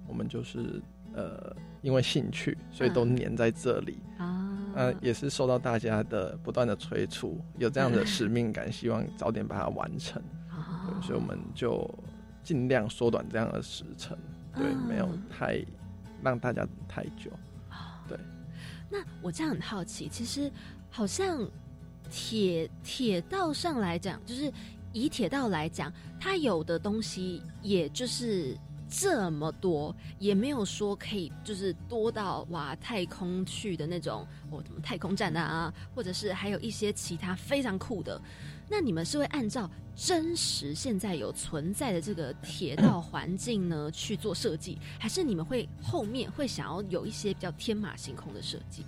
[0.06, 0.82] 我们就是
[1.14, 3.98] 呃因为兴趣，所以都黏在这里。
[4.18, 4.42] 啊。
[4.76, 10.22] 呃，也是受到大家的不断的催促，有这样的使命感，希望早点把它完成。
[10.50, 11.88] 对，所以我们就
[12.42, 14.14] 尽量缩短这样的时程，
[14.54, 15.64] 对，没有太
[16.22, 17.30] 让大家等太久。
[18.88, 20.50] 那我这样很好奇，其实
[20.90, 21.48] 好像
[22.10, 24.52] 铁铁道上来讲，就是
[24.92, 28.56] 以铁道来讲，它有的东西也就是
[28.88, 38.20] 这么多，也没有说可以就是多到哇太空去的那种哦，什么太空站啊，或者是还有一些其他非常酷的。
[38.68, 48.84] 那你们是会按照真实现在有存在的这个铁道环境呢去做设计，还是你们会后面会想要有一些比较天马行空的设计？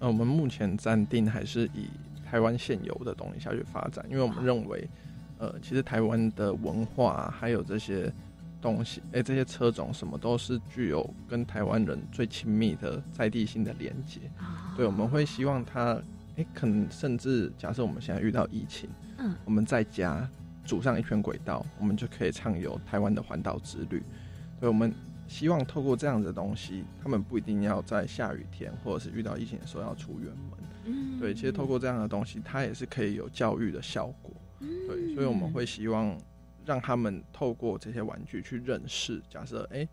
[0.00, 1.88] 呃，我们目前暂定还是以
[2.24, 4.88] 台湾现有的东西下去发展，因为我们认为，
[5.38, 8.12] 呃，其实台湾的文化还有这些
[8.60, 14.20] 东西，哎、这些车种什么都是具有跟台湾人最亲密的在地性的连接。
[14.76, 16.00] 对，我们会希望它，
[16.36, 20.28] 哎、可能甚至假设我们现在遇到疫情，嗯我们在家
[20.64, 24.02] 组上一圈轨道，我们就可以畅游台湾的环岛之旅。
[24.60, 24.92] 对，我们
[25.28, 30.58] 希望透过这样子的东西，他们不一定要在下雨天或者是遇到疫情的时候要出远门。
[30.86, 34.32] 嗯对，其实透过这样的东西，它也是可以有教育的效果。
[34.60, 36.16] 嗯对，所以我们会希望
[36.68, 39.88] 让他们透过这些玩具去认识，假设哎、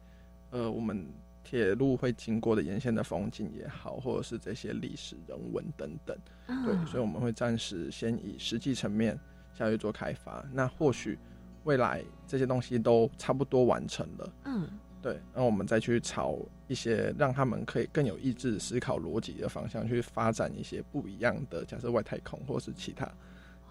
[0.50, 1.08] 呃，我们
[1.42, 6.18] 铁路会经过的沿线的风景也好，或者是这些历史人文等等。
[6.66, 9.18] 对，啊所以我们会暂时先以实际层面
[9.54, 10.46] 下去做开发。
[10.52, 11.18] 那或许
[11.64, 14.68] 未来这些东西都差不多完成了，嗯
[15.02, 23.10] 对，那我们再去朝一些让他们可以更有意志思考逻辑的方向去发展一些不一样的，假设外太空或是其他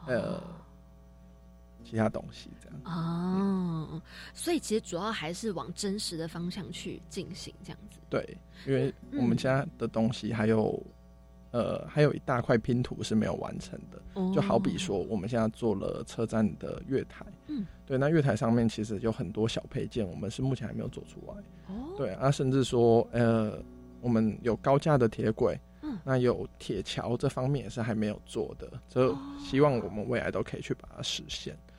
[0.06, 0.42] 呃
[1.84, 2.80] 其他东西这样。
[2.84, 7.98] 哦，所以其实主要还是往真实的方向去进行，这样子。
[8.08, 8.36] 对，
[8.66, 10.82] 因为我们家的东西还有。
[11.50, 21.34] 呃，还有一大块拼图是没有完成的，哦就好比说，我们现在做了车站的月台，嗯，对，那月台上面其实有很多小配件，我们是目前还没有做出来，
[21.72, 23.56] 哦，对啊，甚至说，呃，
[24.00, 31.54] 我们有高架的铁轨，嗯那有铁桥这方面也是还没有做的，就希望我们未来都可以去把它实现。
[31.54, 31.73] 哦，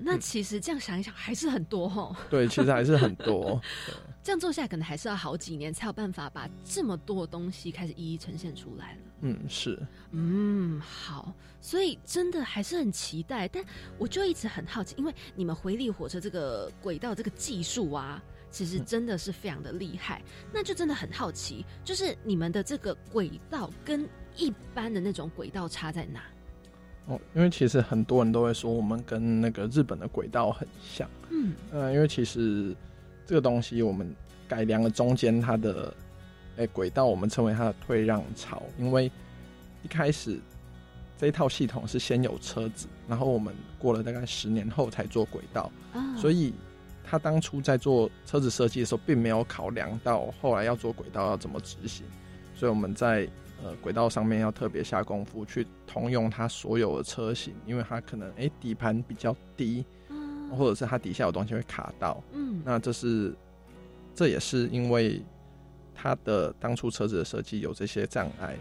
[0.00, 2.16] 那其实这样想一想，还是很多哦。
[2.30, 3.60] 对，其实还是很多。
[4.22, 8.98] 这样做下来，可能还是要好几年才有办法把这么多东西开始一一呈现出来了。
[9.22, 9.78] 嗯，是，
[10.12, 13.64] 嗯，好，所以真的还是很期待，但
[13.98, 20.22] 我就一直很好奇，因为你们回力火车这个轨道这个技术啊，其实真的是非常的厉害。
[20.52, 26.22] 那就真的很好奇，就是你们的这个轨道跟一般的那种轨道差在哪？
[27.06, 31.08] 哦，因为其实很多人都会说我们跟那个日本的轨道很像。
[31.30, 32.74] 嗯，呃，因为其实
[33.26, 34.14] 这个东西我们
[34.48, 35.92] 改良了中间它的
[36.56, 39.10] 诶轨道，我们称为它的退让槽，因为
[39.82, 40.38] 一开始
[41.16, 46.16] 这一套系统是先有车子，然后我们过了大概十年后才做轨道，啊。
[46.16, 46.52] 所以
[47.02, 52.04] 他当初在做车子设计的时候，并没有考量到后来要做轨道要怎么执行，
[52.54, 53.28] 所以我们在
[53.62, 63.34] 呃轨道上面要特别下功夫去通用它所有的车型，因为它可能诶底盘比较低，嗯或者是它底下有东西会卡到，嗯那这是
[64.14, 65.22] 这也是因为
[65.94, 68.56] 它的当初车子的设计有这些障碍，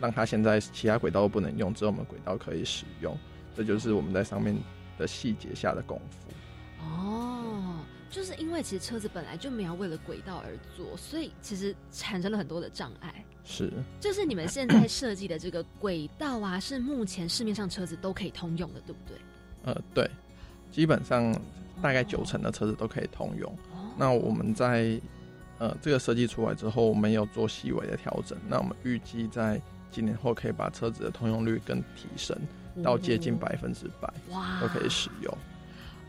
[0.00, 3.16] 让它现在其他轨道都不能用，只有我们轨道可以使用。
[3.54, 4.56] 这就是我们在上面
[4.98, 6.28] 的细节下的功夫。
[6.80, 7.51] 哦，
[8.12, 13.24] 就是因为其实车子本来就没有为了轨道而做，所以其实产生了很多的障碍。
[13.42, 19.16] 是，就是你们现在设计的这个轨道啊，是目前市面上车子都可以通用的，对不对？
[19.64, 20.08] 呃，对，
[20.70, 21.34] 基本上
[21.80, 23.50] 大概九成的车子都可以通用。
[23.72, 25.00] 哦，那我们在
[25.58, 28.38] 呃这个设计出来之后，我们有做细微的调整。
[28.46, 29.60] 那我们预计在
[29.90, 32.38] 几年后可以把车子的通用率更提升
[32.82, 35.38] 到接近百分之百，哇都可以使用。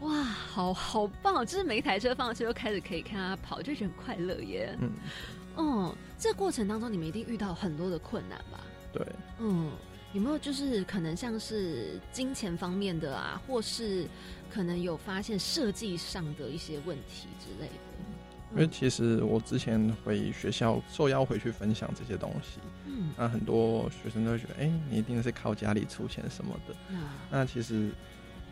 [0.04, 1.45] 哇，好好棒！
[1.45, 4.78] 就是每一台车放上去就开始可以看它跑，就觉得很快乐耶。
[4.82, 4.91] 嗯，
[5.56, 8.60] 哦，这过程当中你们一定遇到很多的困难吧？
[8.91, 9.06] 对。
[9.39, 9.72] 嗯，
[10.14, 14.06] 有没有就是可能像是金钱方面的啊，或是
[14.54, 17.74] 可能有发现设计上的一些问题之类的？
[18.56, 26.76] 因为其实我之前回学校受邀回去分享这些东西，嗯，那很多学生都会觉得，哎、你一定是靠家里出钱什么的。
[26.89, 26.99] 那
[27.39, 27.89] 那其实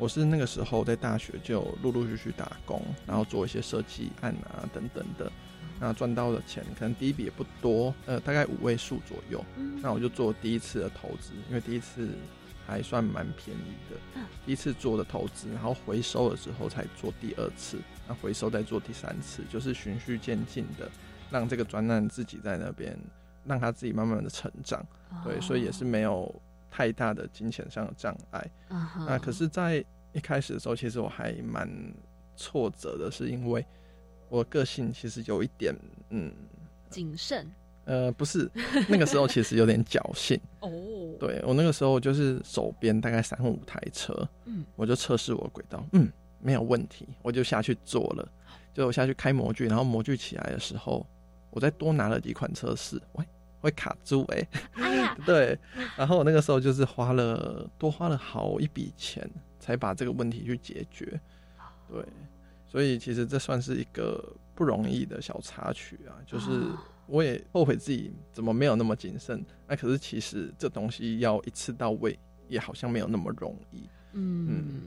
[0.02, 5.32] 我是那个时候在大学就陆陆续续打工，然后做一些设计案啊等等的，
[5.80, 9.45] 那赚到的钱可能第一笔也不多，呃，大概五位数左右。
[9.58, 9.80] 嗯。
[9.80, 12.10] 那我就做第一次的投资，因为第一次
[12.66, 13.97] 还算蛮便宜的。
[14.16, 17.78] 嗯，第一次做的投资，然后回收了之后才做第二次，
[18.08, 20.89] 那回收再做第三次，就是循序渐进的，
[21.30, 22.97] 让这个专案自己在那边
[23.45, 24.84] 让他自己慢慢的成长，
[25.24, 26.34] 对，所以也是没有
[26.72, 28.51] 太大的金钱上的障碍。
[28.69, 31.69] 啊可是，在一开始的时候，其实我还蛮
[32.36, 33.63] 挫折的，是因为
[34.30, 35.76] 我个性其实有一点，
[36.09, 36.34] 嗯，
[36.89, 37.45] 谨慎。
[37.86, 38.49] 呃，不是，
[38.88, 40.39] 那个时候其实有点侥幸。
[40.61, 40.69] 哦，
[41.19, 44.15] 对我那个时候就是手边大概三五台车，
[44.45, 46.09] 嗯，我就测试我轨道，嗯，
[46.39, 48.32] 没有问题，我就下去做了，
[48.72, 51.05] 就我下去开模具，然后模具起来的时候，
[51.49, 53.26] 我再多拿了几款测试，喂，
[53.62, 55.57] 会卡住哎、哎呀， 对，
[55.95, 61.20] 然后我那个时候就是花了多花了好一笔钱，才把这个问题去解决，
[61.88, 62.03] 对，
[62.68, 74.84] 所以其实这算是一个不容易的小插曲啊，就是哦我也后悔自己怎么没有那么谨慎，那可是其实这东西要一次到位，也好像没有那么容易，嗯，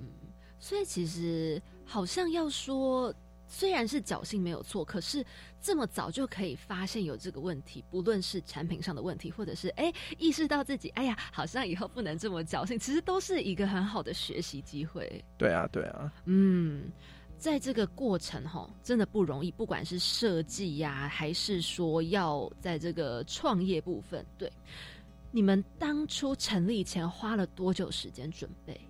[0.58, 3.14] 所以其实好像要说，
[3.46, 5.24] 虽然是侥幸没有错，可是
[5.60, 15.24] 这么早就可以发现有这个问题，不论是产品上的问题，或者是哎意识到自己哎呀，好像以后不能这么侥幸，其实都是一个很好的学习机会。
[15.36, 16.90] 对啊，对啊，嗯，
[17.36, 24.50] 在这个过程哈，真的不容易，不管是设计呀、还是说要在这个创业部分，对，
[25.30, 28.80] 你们当初成立前花了多久时间准备？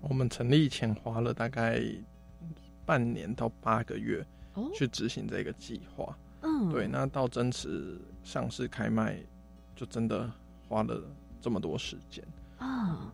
[0.00, 1.80] 我们成立前花了大概
[2.84, 4.24] 半年到八个月
[4.54, 6.16] 哦，去执行这个计划。
[6.42, 9.16] 嗯，对，那到真实上市开卖，
[9.76, 10.30] 就真的
[10.68, 11.00] 花了
[11.40, 12.24] 这么多时间。
[12.58, 13.12] 啊、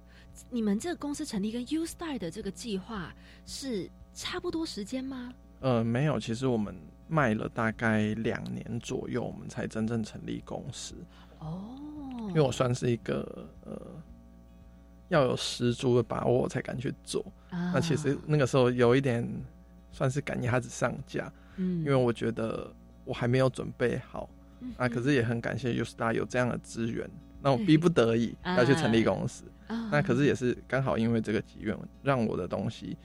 [0.50, 3.14] 你们这个公司成立跟 U Star 的这个计划
[3.46, 5.32] 是差不多时间吗？
[5.60, 6.74] 呃，没有，其实我们
[7.06, 10.94] 卖了大概两年左右，我们才真正成立公司。
[11.40, 11.76] 哦，
[12.28, 13.80] 因为我算是一个呃，
[15.08, 17.24] 要有十足的把握才敢去做。
[17.50, 19.26] 啊那其实那个时候有一点
[19.90, 22.72] 算是赶鸭子上架，嗯因为我觉得
[23.04, 24.28] 我还没有准备好
[24.60, 24.88] 嗯啊。
[24.88, 27.08] 可是也很感谢 U Star 有这样的资源，
[27.42, 29.44] 那我逼不得已啊要去成立公司。
[29.66, 32.96] 啊那可是也是刚好因为这个机缘，让我的东西，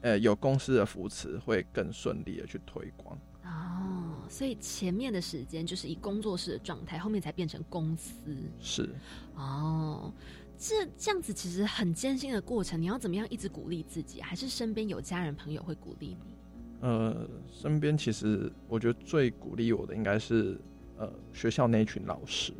[0.00, 3.16] 呃，有公司的扶持，会更顺利的去推广。
[3.44, 8.12] 哦，所以前面的时间就是以工作室的状态，后面才变成公司
[8.60, 8.88] 是，
[9.34, 10.12] 哦。
[10.60, 14.20] 这这样子其实很艰辛的过程，你要怎么样一直鼓励自己？
[14.20, 16.36] 还是身边有家人朋友会鼓励你？
[16.82, 20.60] 呃，身边其实我觉得最鼓励我的应该是
[20.98, 22.52] 呃学校那一群老师，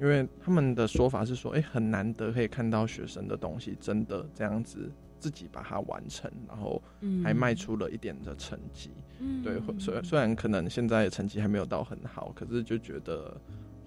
[0.00, 8.90] 因为他们的说法是说，哎、很难得可以看到学生的东西真的这样子自己把它完成，然后嗯还卖出了一点的成绩。
[9.20, 13.40] 嗯对，或虽虽然可能现在成绩还没有到很好，可是就觉得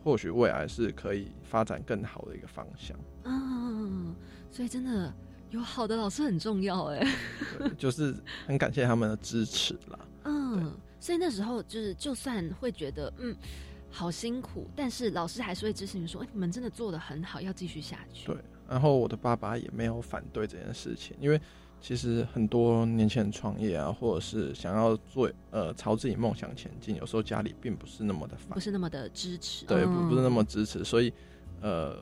[0.03, 2.97] 或许未来是可以发展更好的一个方向。
[3.23, 4.15] 嗯，
[4.49, 5.13] 所以真的
[5.49, 7.05] 有好的老师很重要哎。
[7.77, 8.15] 就是
[8.47, 9.99] 很感谢他们的支持啦。
[10.25, 13.35] 嗯，所以那时候就是，就算会觉得嗯
[13.89, 18.27] 好辛苦，但是老师还是会支持你说，哎、你们真的做的很好，要继续下去。
[18.27, 18.37] 对，
[18.67, 21.39] 然后我的爸爸也没有反对这件事情，因为
[21.81, 30.31] 其实很多年轻人创业啊，或者是想要做呃朝自己梦想前进，有时候家里并不是那么的反不是那么的支持，对，不不是那嗯。
[30.31, 31.11] 么支持，所以
[31.59, 31.97] 呃，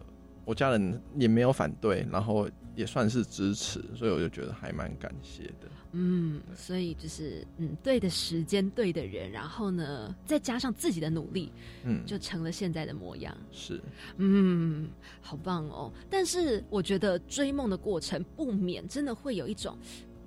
[0.49, 5.69] 我家人也没有反对，然后也算是支持，所以我就觉得还蛮感谢的。
[5.91, 11.51] 嗯，所以就是嗯，对的时间，对的人，然后呢，再加上自己的努力，
[11.83, 13.37] 嗯，就成了现在的模样。
[13.51, 13.79] 是
[14.17, 14.89] 嗯，
[15.21, 15.93] 好棒哦！
[16.09, 19.77] 但是我觉得追梦的过程不免真的会有一种，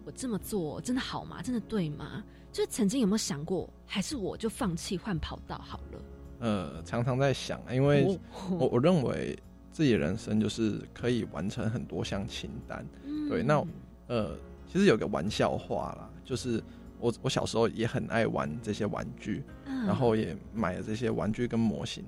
[0.05, 1.43] 我这么做真的好吗？
[1.43, 2.23] 真的对吗？
[2.53, 6.01] 就是曾经有没有想过，还是我就放弃换跑道好了？
[6.39, 8.19] 呃，常常在想，因为哦
[8.61, 9.37] 我我认为
[9.73, 12.85] 自己的人生就是可以完成很多项清单。
[13.29, 13.65] 对，那
[14.09, 14.37] 呃，
[14.71, 16.63] 其实有个玩笑话啦，就是
[17.01, 22.05] 我我小时候也很爱玩这些玩具，嗯然后也买了这些玩具跟模型。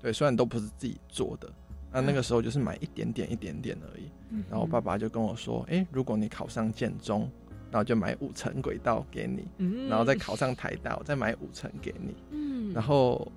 [0.00, 1.48] 对，虽然都不是自己做的，
[1.92, 4.10] 那那个时候就是买一点点一点点而已。
[4.30, 7.30] 嗯然后爸爸就跟我说：“诶，如果你考上建中，
[7.70, 12.14] 然后就买五层轨道给你，嗯然后再考上台大，我再买五层给你。
[12.32, 13.30] 嗯然后，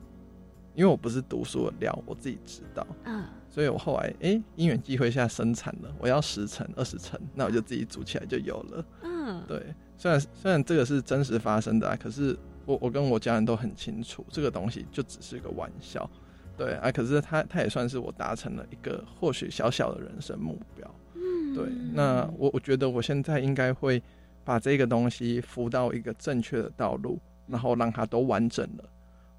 [0.78, 8.86] 因为我不是读书的料，我自己知道，嗯所以我后来诶，因缘际会下生产了，我要十层、二十层，那我就自己组起来就有了。
[9.02, 16.08] 嗯，对，虽然虽然这个是真实发生的、啊，可是我我跟我家人都很清楚，这个东西就只是个玩笑。
[16.56, 20.96] 对啊，可是他他也算是我达成了一个或许小小的人生目标。
[21.16, 21.66] 嗯对，
[21.96, 24.00] 那我我觉得我现在应该会
[24.44, 28.84] 把这个东西扶到一个正确的道路，然后让它都完整了，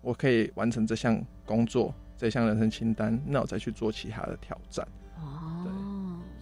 [0.09, 4.89] 我可以完成这项工作、这项人生清单，那我再去做其他的挑战。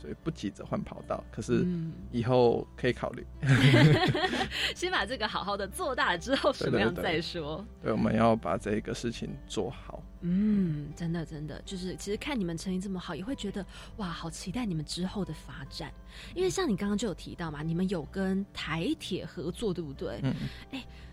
[0.06, 3.26] 所以不急着换跑道，可是嗯以后可以考虑。
[4.76, 7.66] 先把这个好好的做大了之后，什么样对对对再说。
[7.82, 10.00] 对，我们要把这个事情做好。
[10.20, 15.92] 嗯，真的真的，就是其实看你们成绩这么好，也会觉得哇，好期待你们之后的发展。
[16.36, 20.20] 因为像你刚刚就有提到嘛，你们有跟台铁合作，对不对？
[20.22, 20.32] 嗯，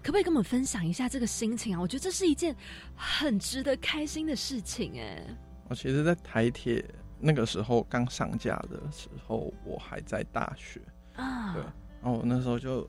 [0.04, 1.82] 可不可以跟我们分享一下这个心情啊？
[1.82, 2.56] 我觉得这是一件
[2.96, 5.26] 很值得开心的事情哎。
[5.70, 6.84] 我其实，在台铁
[7.26, 10.82] 那个时候刚上架的时候，我还在大学，
[11.15, 11.63] 啊，对
[12.01, 12.86] 然后我那时候就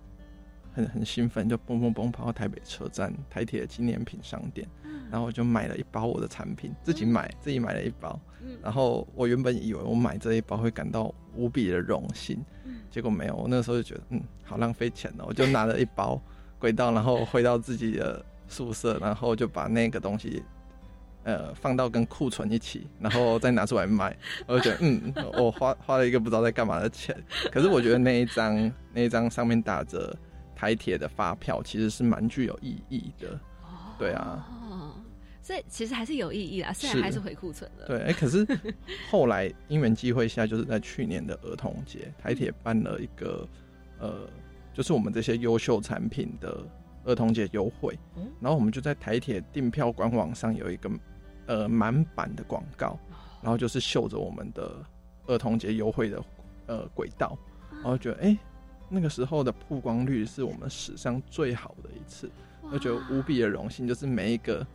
[0.73, 4.69] 很很兴奋，就蹦蹦蹦跑到台北车站台铁纪念品商店，
[5.09, 8.19] 然后我就买了一包我的产品，自己买，自己买了一包。
[8.43, 13.37] 嗯然后我原本以为我买这一包会感到无比的荣幸，嗯结果没有。
[13.37, 16.21] 我那时候就觉得，嗯，好浪费钱哦，我就拿了一包
[16.59, 20.43] 轨道，然后回到自己的宿舍，然后就把那个东西。
[21.25, 24.17] 呃，放到跟库存一起，然后再拿出来卖，
[24.47, 27.17] 我就觉得，嗯，我花花了一个不知道在干嘛的钱。
[27.51, 30.17] 可是我觉得那一张 那一张上面打着
[30.55, 33.41] 台铁的发票，其实是蛮具有意义的。
[33.99, 34.93] 对啊哦，
[35.41, 37.87] 所以其实还是有意义啦，虽然还是回库存了。
[37.87, 38.47] 对，哎、可是
[39.11, 43.49] 后来因缘机会下，就是在去年的儿童节，台铁办了一个
[43.99, 44.29] 呃，
[44.73, 46.67] 就是我们这些优秀产品的
[47.05, 50.91] 儿童节优惠，嗯然后我们就在台铁订票官网上有一个
[51.47, 52.99] 呃满版的广告，
[53.43, 54.85] 然后就是秀着我们的
[55.27, 56.25] 儿童节优惠的
[56.67, 57.37] 呃轨道，
[57.73, 58.37] 然后觉得哎、
[58.89, 62.31] 那个时候的曝光率是我们史上最好的一次，
[62.73, 64.67] 我觉得无比的荣幸，就是每一个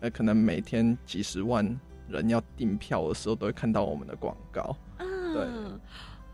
[0.00, 1.64] 呃可能每天几十万
[2.08, 4.76] 人要订票的时候，都会看到我们的广告。
[4.98, 5.80] 嗯，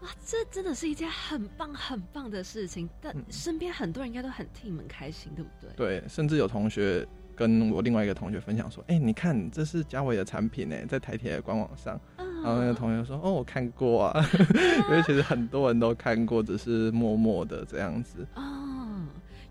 [0.03, 2.89] 哇，这真的是一件很棒很棒的事情。
[3.01, 5.71] 但嗯身边很多人应该都很替你们开心，对不对？
[5.77, 7.07] 对，甚至有同学
[7.39, 14.25] 跟我另外一个同学分享说：“哎、你看，这是嘉伟的产品呢，在台铁的官网上。”嗯然后那个同学说：“哦，我看过啊，
[14.89, 18.25] 因为其实很多人都看过，只是默默的这样子。
[18.37, 19.05] 哦，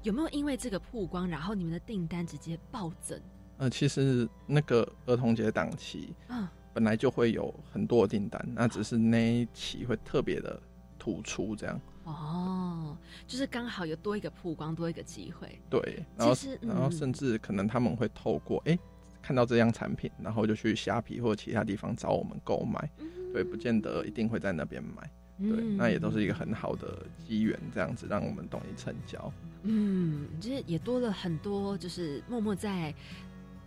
[0.04, 3.20] 有没有因为这个曝光，然后你们的订单直接暴增？
[3.58, 10.58] 呃，其实那个儿童节档期嗯，本来就会有很多的订单，那只是那一期会特别的
[10.98, 11.80] 突出这样。
[12.08, 12.98] 哦，
[13.28, 15.60] 就是刚好有多一个曝光，多一个机会。
[15.70, 18.80] 对，然后其实然后嗯甚至可能他们会透过哎、诶
[19.22, 22.90] 看到这样产品，然后就去虾皮或者其他地方找我们购买。
[23.34, 25.04] 对，不见得一定会在那边买。
[25.38, 29.32] 对，嗯那也都是一个很好的机缘，这样子让我们懂易成交。
[29.64, 32.94] 嗯，就是也多了很多，就是默默在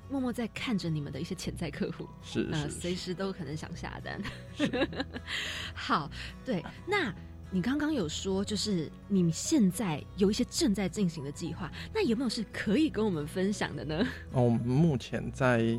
[0.09, 4.19] 默默在看着你们的一些潜在客户，是那随时都可能想下单。
[4.55, 4.89] 是
[5.75, 6.11] 好，
[6.45, 7.15] 对，那
[7.53, 14.07] 你刚刚有说，就是你们现在有一些正在进行的计划，那有没有是可以跟我们分享的呢？
[14.33, 15.79] 哦，我们目前在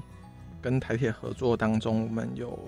[0.62, 2.60] 跟台铁合作当中，我们有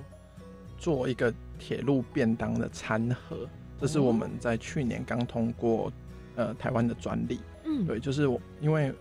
[0.78, 3.46] 做一个铁路便当的餐盒，
[3.78, 5.92] 这是我们在去年刚通过
[6.38, 7.42] 呃台湾的专利。
[7.66, 8.94] 嗯，对，就是我因为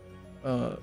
[0.42, 0.76] 呃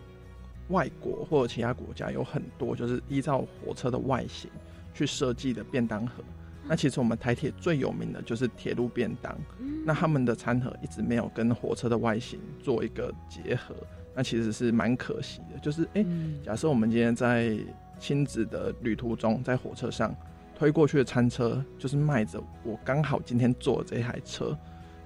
[0.70, 4.50] 外国或者其他国家有很多就是依照火车的外形
[4.94, 6.24] 去设计的便当盒。
[6.70, 9.36] 那其实我们台铁最有名的就是铁路便当，
[9.84, 13.74] 那他们的餐盒一直没有跟火车的外形做一个结合，
[14.14, 15.58] 那其实是蛮可惜的。
[15.64, 16.06] 就是哎，
[16.46, 17.58] 假设我们今天在
[17.98, 20.16] 亲子的旅途中，在火车上
[20.56, 24.56] 推过去的餐车，就是卖着我刚好今天坐的这台车，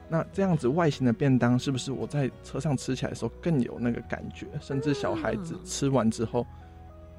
[0.10, 4.48] 那这样子外形的便当，是不是我在车上吃起来的时候更有那个感觉？
[4.60, 6.46] 甚至小孩子吃完之后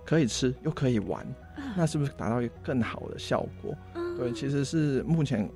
[0.05, 1.27] 可以吃又可以玩，
[1.75, 3.75] 那是不是达到一个更好的效果？
[4.17, 5.49] 对，其实是目前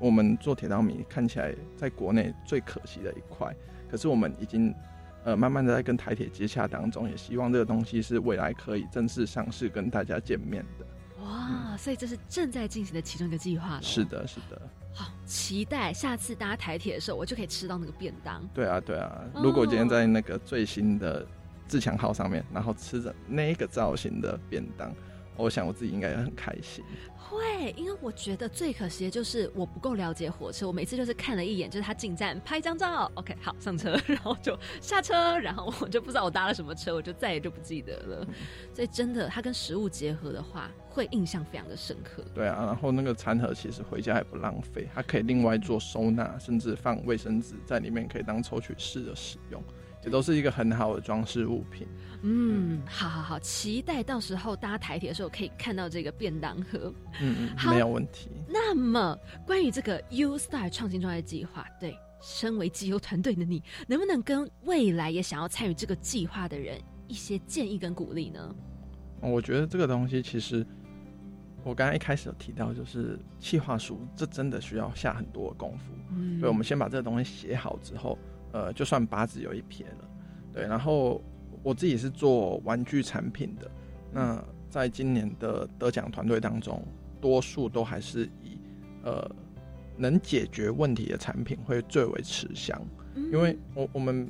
[0.00, 3.54] 我们做铁道迷看起来在国内最可惜的一块。
[3.90, 4.74] 可是我们已经
[5.24, 10.86] 呃慢慢的在跟台铁接洽当中，也希望这个东西是未来可以正式上市跟大家见面的。
[11.22, 14.60] 哇，所以这是正在进行的其中一个计划是的，是的。
[14.94, 18.46] 好，期待下次搭台铁的时候，我就可以吃到那个便当。
[18.52, 19.24] 对啊，对啊。
[19.42, 21.26] 如果今天在那个最新的
[21.66, 24.92] 自强号上面，然后吃着那个造型的便当。
[25.36, 26.84] 我想我自己应该也很开心，
[27.16, 38.26] 会，因为我觉得最可惜的就是我不够了解火车，我每次就是看了一眼，就是他进站拍张照，OK，好上车， 然后就下车，然后我就不知道我搭了什么车，我就再也就不记得了。
[38.74, 42.22] 所以真的，它跟食物结合的话，会印象非常的深刻。
[42.34, 49.62] 对啊，然后那个餐盒其实回家也不浪费，它可以另外做收纳，甚至放卫生纸在里面，可以当抽取式的使用。
[50.04, 51.86] 也都是一个很好的装饰物品。
[52.24, 56.92] 嗯，好好好，期待到时候搭台铁的时候可以看到这个便当盒。
[57.20, 58.30] 嗯嗯，没有问题。
[58.48, 68.54] 那么关于这个 U Star 创新创业计划，对，身为机油团队的你，能不能跟未来也想要参与这个计划的人一些建议跟鼓励呢？
[69.20, 70.64] 我觉得这个东西其实，
[71.64, 75.92] 我刚刚一开始有提到，就是计划书，这真的需要下很多的功夫。
[76.10, 78.16] 嗯，所以我们先把这个东西写好之后。
[78.52, 80.08] 呃，就算八字有一撇了，
[80.52, 80.62] 对。
[80.64, 81.22] 然后
[81.62, 83.70] 我自己是做玩具产品的，
[84.12, 86.82] 那在今年的得奖团队当中，
[87.20, 88.58] 多数都还是以
[89.02, 89.26] 呃
[89.96, 92.78] 能解决问题的产品会最为吃香。
[93.14, 94.28] 因为我我们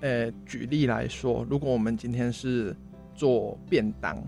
[0.00, 2.76] 呃举例来说，如果我们今天是
[3.14, 4.22] 做便当，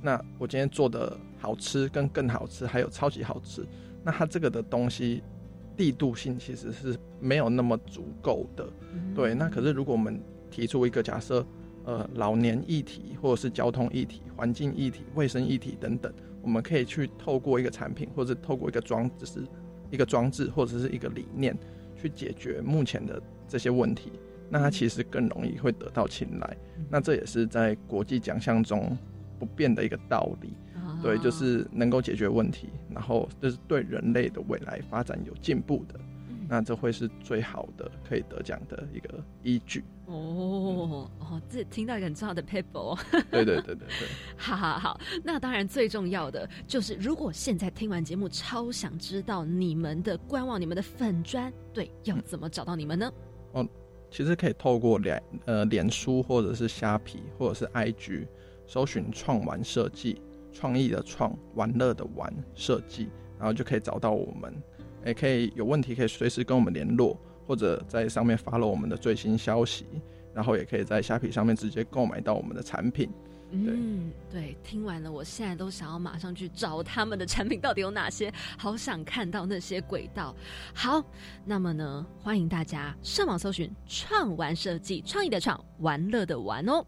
[0.00, 3.64] 那我今天做的好吃跟更好吃，还有超级好吃，
[4.02, 5.22] 那它这个的东西。
[5.76, 8.68] 力度性其实是没有那么足够的，
[9.14, 9.34] 对。
[9.34, 10.20] 那可是如果我们
[10.50, 11.44] 提出一个假设，
[11.84, 16.12] 呃，老年议题或者是交通议题、环境议题、卫生议题等等，
[16.42, 19.40] 我们可以去透过一个产品或者透过一个装，置是
[19.90, 21.56] 一个装置或者是一个理念
[21.96, 24.12] 去解决目前的这些问题，
[24.48, 26.56] 那它其实更容易会得到青睐。
[26.90, 28.96] 那这也是在国际奖项中
[29.38, 30.52] 不变的一个道理。
[31.02, 35.98] 对，就是能够解决问题，然后就是对人类的未来发展有进步的，
[36.48, 39.84] 那这会是最好的可以得奖的一个依据。
[40.06, 42.98] 哦哦，这听到一个很重要的 paper。
[43.30, 44.08] 对对对对对。
[44.36, 53.10] 好好好，那当然最重要的就是，如果现在听完节目，超想知道你们的官网、你们的粉砖，对，要怎么找到你们呢？
[53.52, 53.66] 哦，
[54.10, 58.26] 其实可以透过脸呃脸书或者是虾皮或者是 IG
[58.66, 60.20] 搜寻创玩设计。
[60.52, 64.54] 创意的创，玩乐的玩，设计，然后就可以找到我们，
[65.04, 69.86] 也可以有问题可以随时跟我们联络，或者在上面发了我们的最新消息，
[70.34, 73.10] 然后也可以在虾皮上面直接购买到我们的产品。
[73.54, 80.34] 嗯，对，听完了，我现在都想要马上去找他们的产品到底有哪些，好想看到那些轨道。
[80.72, 81.04] 好，
[81.44, 86.82] 那么呢，欢迎大家上网搜寻“创玩设计”，创意的创，玩乐的玩哦。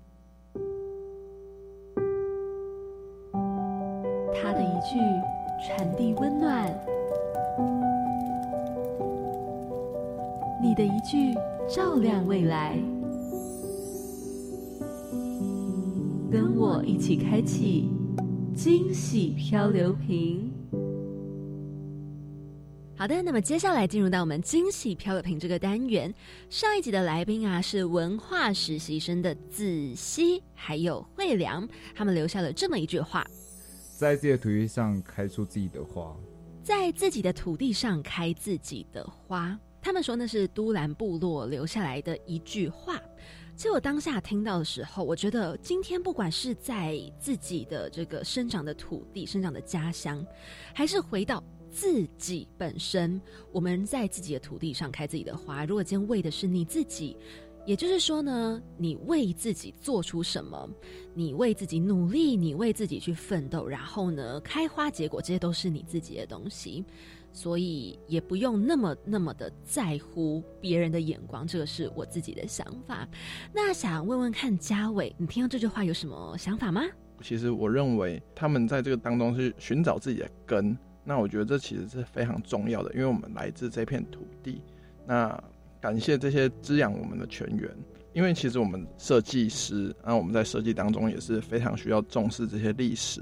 [4.85, 4.99] 句
[5.67, 6.71] 传递温暖，
[10.63, 11.35] 你的一句
[11.67, 12.79] 照亮未来，
[16.31, 17.89] 跟我一起开启
[18.55, 20.53] 惊喜漂流瓶。
[22.95, 26.13] 好的，那么接下来进入到我们惊喜漂流瓶这个单元。
[26.51, 33.27] 上一集的来宾啊是文化实习生的子熙还有惠良，他们留下了这么一句话。
[33.97, 36.17] 在自己的土地上开出自己的花，
[36.65, 39.57] 在自己的土地上开自己的花。
[39.81, 43.01] 他们说那是都兰部落留下来的一句话。
[43.55, 50.27] 其实我当下听到的时候，我觉得今天不管是在自己的这个生长的土地、生长的家乡，
[50.75, 51.41] 还是回到
[51.71, 53.21] 自己本身，
[53.53, 55.65] 我们在自己的土地上开自己的花。
[55.65, 57.17] 如果今天为的是你自己，
[57.67, 60.69] 也就是说呢，你为自己做出什么，
[61.15, 66.85] 你为自己努力，你为自己去奋斗，然后呢，开花结果，这些都是你自己的东西。
[67.37, 73.09] 所以也不用那么那么的在乎别人的眼光，这个是我自己的想法。
[73.53, 76.83] 那想问问看，嘉伟，你听到这句话有什么想法吗？
[77.23, 84.63] 其实我认为他们在这个当中是寻找自己的根，那我觉得这其实是非常重要的，因为我们来自这片土地，
[85.05, 85.43] 那
[85.85, 87.71] 感谢这些滋养我们的泉源。
[88.15, 93.21] 因为其实我们设计师，那我们在设计当中也是非常需要重视这些历史、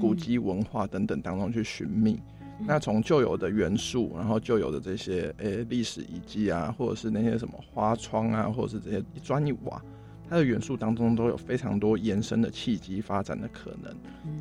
[0.00, 2.20] 古迹、文化等等当中去寻觅。
[2.60, 9.82] 那从旧有的元素，然后旧有的这些诶历史遗迹啊，或者是那些什么花窗啊，或者是这些一砖一瓦，
[10.28, 13.92] 它的元素当中都有非常多延伸的契机发展的可能。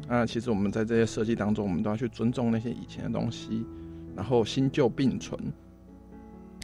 [0.08, 3.66] 那其实我们在这些设计当中，我们都要去尊重那些以前的东西，
[4.16, 5.40] 然后新旧并存，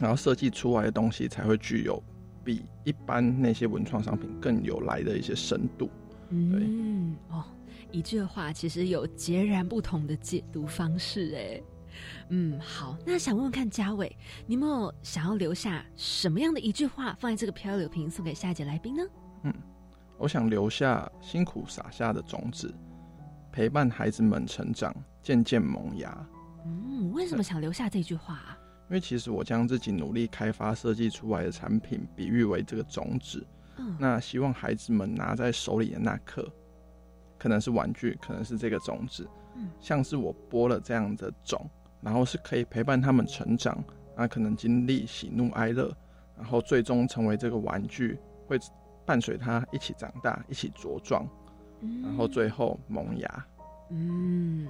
[0.00, 2.02] 然后设计出来的东西才会具有
[2.42, 5.90] 比一般那些文创商品更有来的一些深度。
[6.30, 7.44] 嗯，哦。
[7.92, 11.62] 一句话其实有截然不同的解读方式，哎，
[12.28, 19.02] 嗯，好，那想问问看嘉伟，你有没有想要留下什么样的一句话放在这个漂流瓶送给下一节来宾呢？
[19.42, 19.54] 嗯，
[20.18, 22.72] 我想留下辛苦撒下的种子，
[23.50, 26.28] 陪伴孩子们成长，渐渐萌芽。
[26.64, 28.56] 嗯，为什么想留下这句话？
[28.90, 36.46] 因为其实我将自己努力开发设计出来的产品比喻为这个种子，嗯，那希望孩子们拿在手里的那刻。
[37.38, 39.26] 可能是玩具，可能是这个种子，
[39.80, 41.64] 像是我播了这样的种，
[42.02, 43.82] 然后是可以陪伴他们成长，
[44.14, 45.90] 那可能经历喜怒哀乐，
[46.36, 48.58] 然后最终成为这个玩具，会
[49.06, 51.24] 伴随他一起长大，一起茁壮，
[52.02, 53.46] 然后最后萌芽。
[53.92, 54.68] 嗯，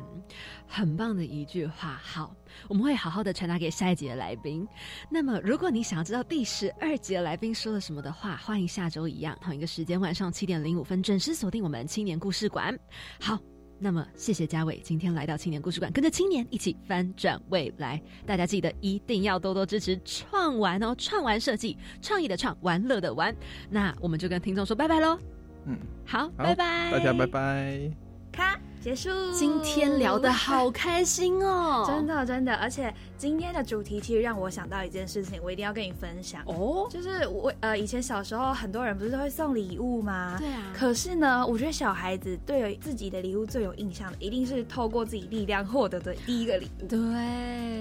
[0.67, 2.01] 很棒的一句话。
[2.03, 2.35] 好，
[2.69, 4.67] 我们会好好的传达给下一集的来宾。
[5.11, 12.75] 那么，如果你想要知道第十二集的来宾说了什么的话，欢迎下周一样同一个时间晚上七点零五分准时锁定我们青年故事馆。
[13.21, 13.39] 好，
[13.79, 18.01] 那么谢谢嘉伟今天来到青年故事馆，跟着青年一起翻转未来。
[18.25, 23.37] 大家记得一定要多多支持创玩哦，创玩设计，创意的创，玩乐的玩。
[23.69, 25.19] 那我们就跟听众说拜拜喽。
[25.67, 27.91] 嗯，好，拜拜，大家拜拜。
[28.33, 28.59] 咔。
[28.83, 40.37] 结束，今天聊得好开心哦，真的真的，而且今天的主题其实让我想到一件事情，我一定要跟你分享哦，就是我呃以前小时候很多人不是都会送礼物吗？
[40.39, 46.87] 对啊，可是呢，我觉得小孩子对自己的礼物最有印象的，一定是透过自己力量获得的第一个礼物。
[46.87, 46.99] 对，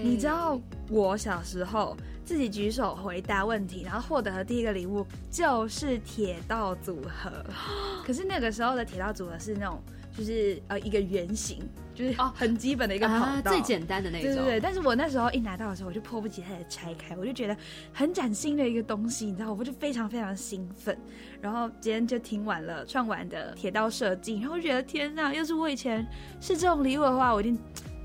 [0.04, 1.96] 你知道我小时候
[2.26, 7.32] 自己举手回答问题，然后获得的第一个礼物就是铁道组合，
[8.06, 9.82] 可是那个时候的铁道组合是那种。
[10.20, 11.58] 就是呃一个圆形，
[11.96, 14.28] 就是哦很基本的一个跑道，最简单的那种。
[14.28, 14.60] 对对对。
[14.60, 17.56] 但是我那时候一拿到的时候，我就迫不及待的拆开，我就觉得
[17.94, 20.98] 很崭新的一个东西，你知道，我就非常非常兴奋。
[21.42, 26.06] 然后今天就听完了创完的铁道设计，然后觉得天哪，要是我以前
[26.42, 27.58] 是这种礼物的话，我一定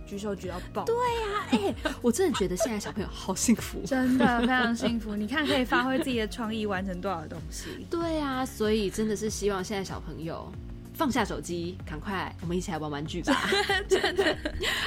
[0.07, 0.85] 举手举到爆。
[0.85, 5.17] 对呀，哎，我真的觉得现在小朋友好幸福，真的非常幸福。
[5.17, 7.87] 你看可以发挥自己的创意，完成多少东西。
[7.91, 10.53] 对呀，所以真的是希望现在小朋友。
[10.95, 13.51] 放下手机，赶快，我们一起来玩玩具吧！
[13.89, 14.37] 真的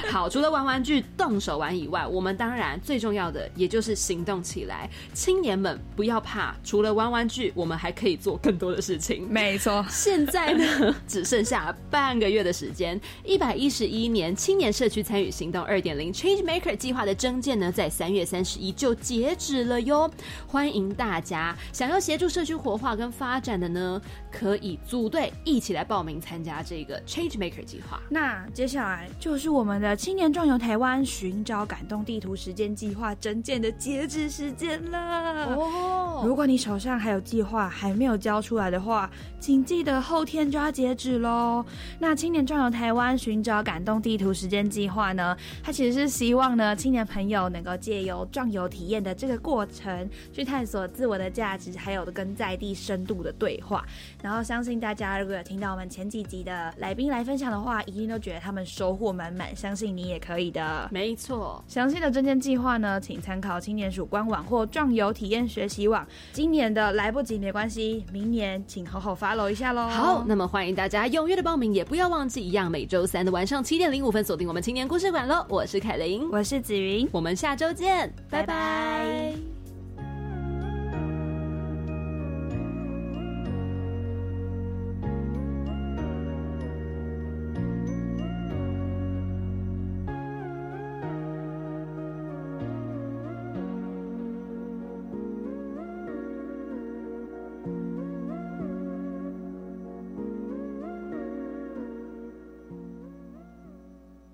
[0.09, 4.89] 好，除了玩玩具、动手玩以外，我们当然最重要的，也就是行动起来。
[5.13, 9.27] 青年们不要怕，除了玩玩具，我们还可以做更多的事情。
[9.29, 12.97] 没错，现在呢，只剩下半个月的时间。
[13.25, 20.09] 一百一十一年青年社区参与行动二点零 Change Maker 计划的征件呢，在三月三十一就截止了哟。
[20.47, 24.01] 欢迎大家想要协助社区活化跟发展的呢，
[24.31, 25.96] 可以组队一起来报。
[25.97, 27.99] 报名参加这个 Change Maker 计划。
[28.07, 35.55] 那接下来就是我们的青年壮游台湾寻找感动地图实践计划征件的截止时间了。
[35.55, 41.65] 哦，如果你手上还有计划还没有交出来的话，请记得后天就要截止喽。
[41.97, 53.83] 那青年壮游台湾寻找感动地图实践计划呢，它其实是希望呢青年朋友能够借由壮游体验的这个过程，去探索自我的价值，还有跟在地深度的对话。
[54.21, 55.86] 然后相信大家如果有听到我们。
[55.89, 60.87] 前几集的来宾来分享的话，一定都觉得他们收获满满，相信你也可以的。
[60.91, 66.05] 没错，详细的证件计划呢，请参考青年署官网或壮游体验学习网。
[66.31, 69.87] 今年的来不及没关系，明年请好好 follow 一下喽。
[69.87, 75.45] 好，那么欢迎大家踊跃的报名，也不要忘记一样，每周三的晚上七点零五分锁定我们青年故事馆喽。
[75.49, 79.56] 我是凯琳，我是子云，我们下周见，拜拜。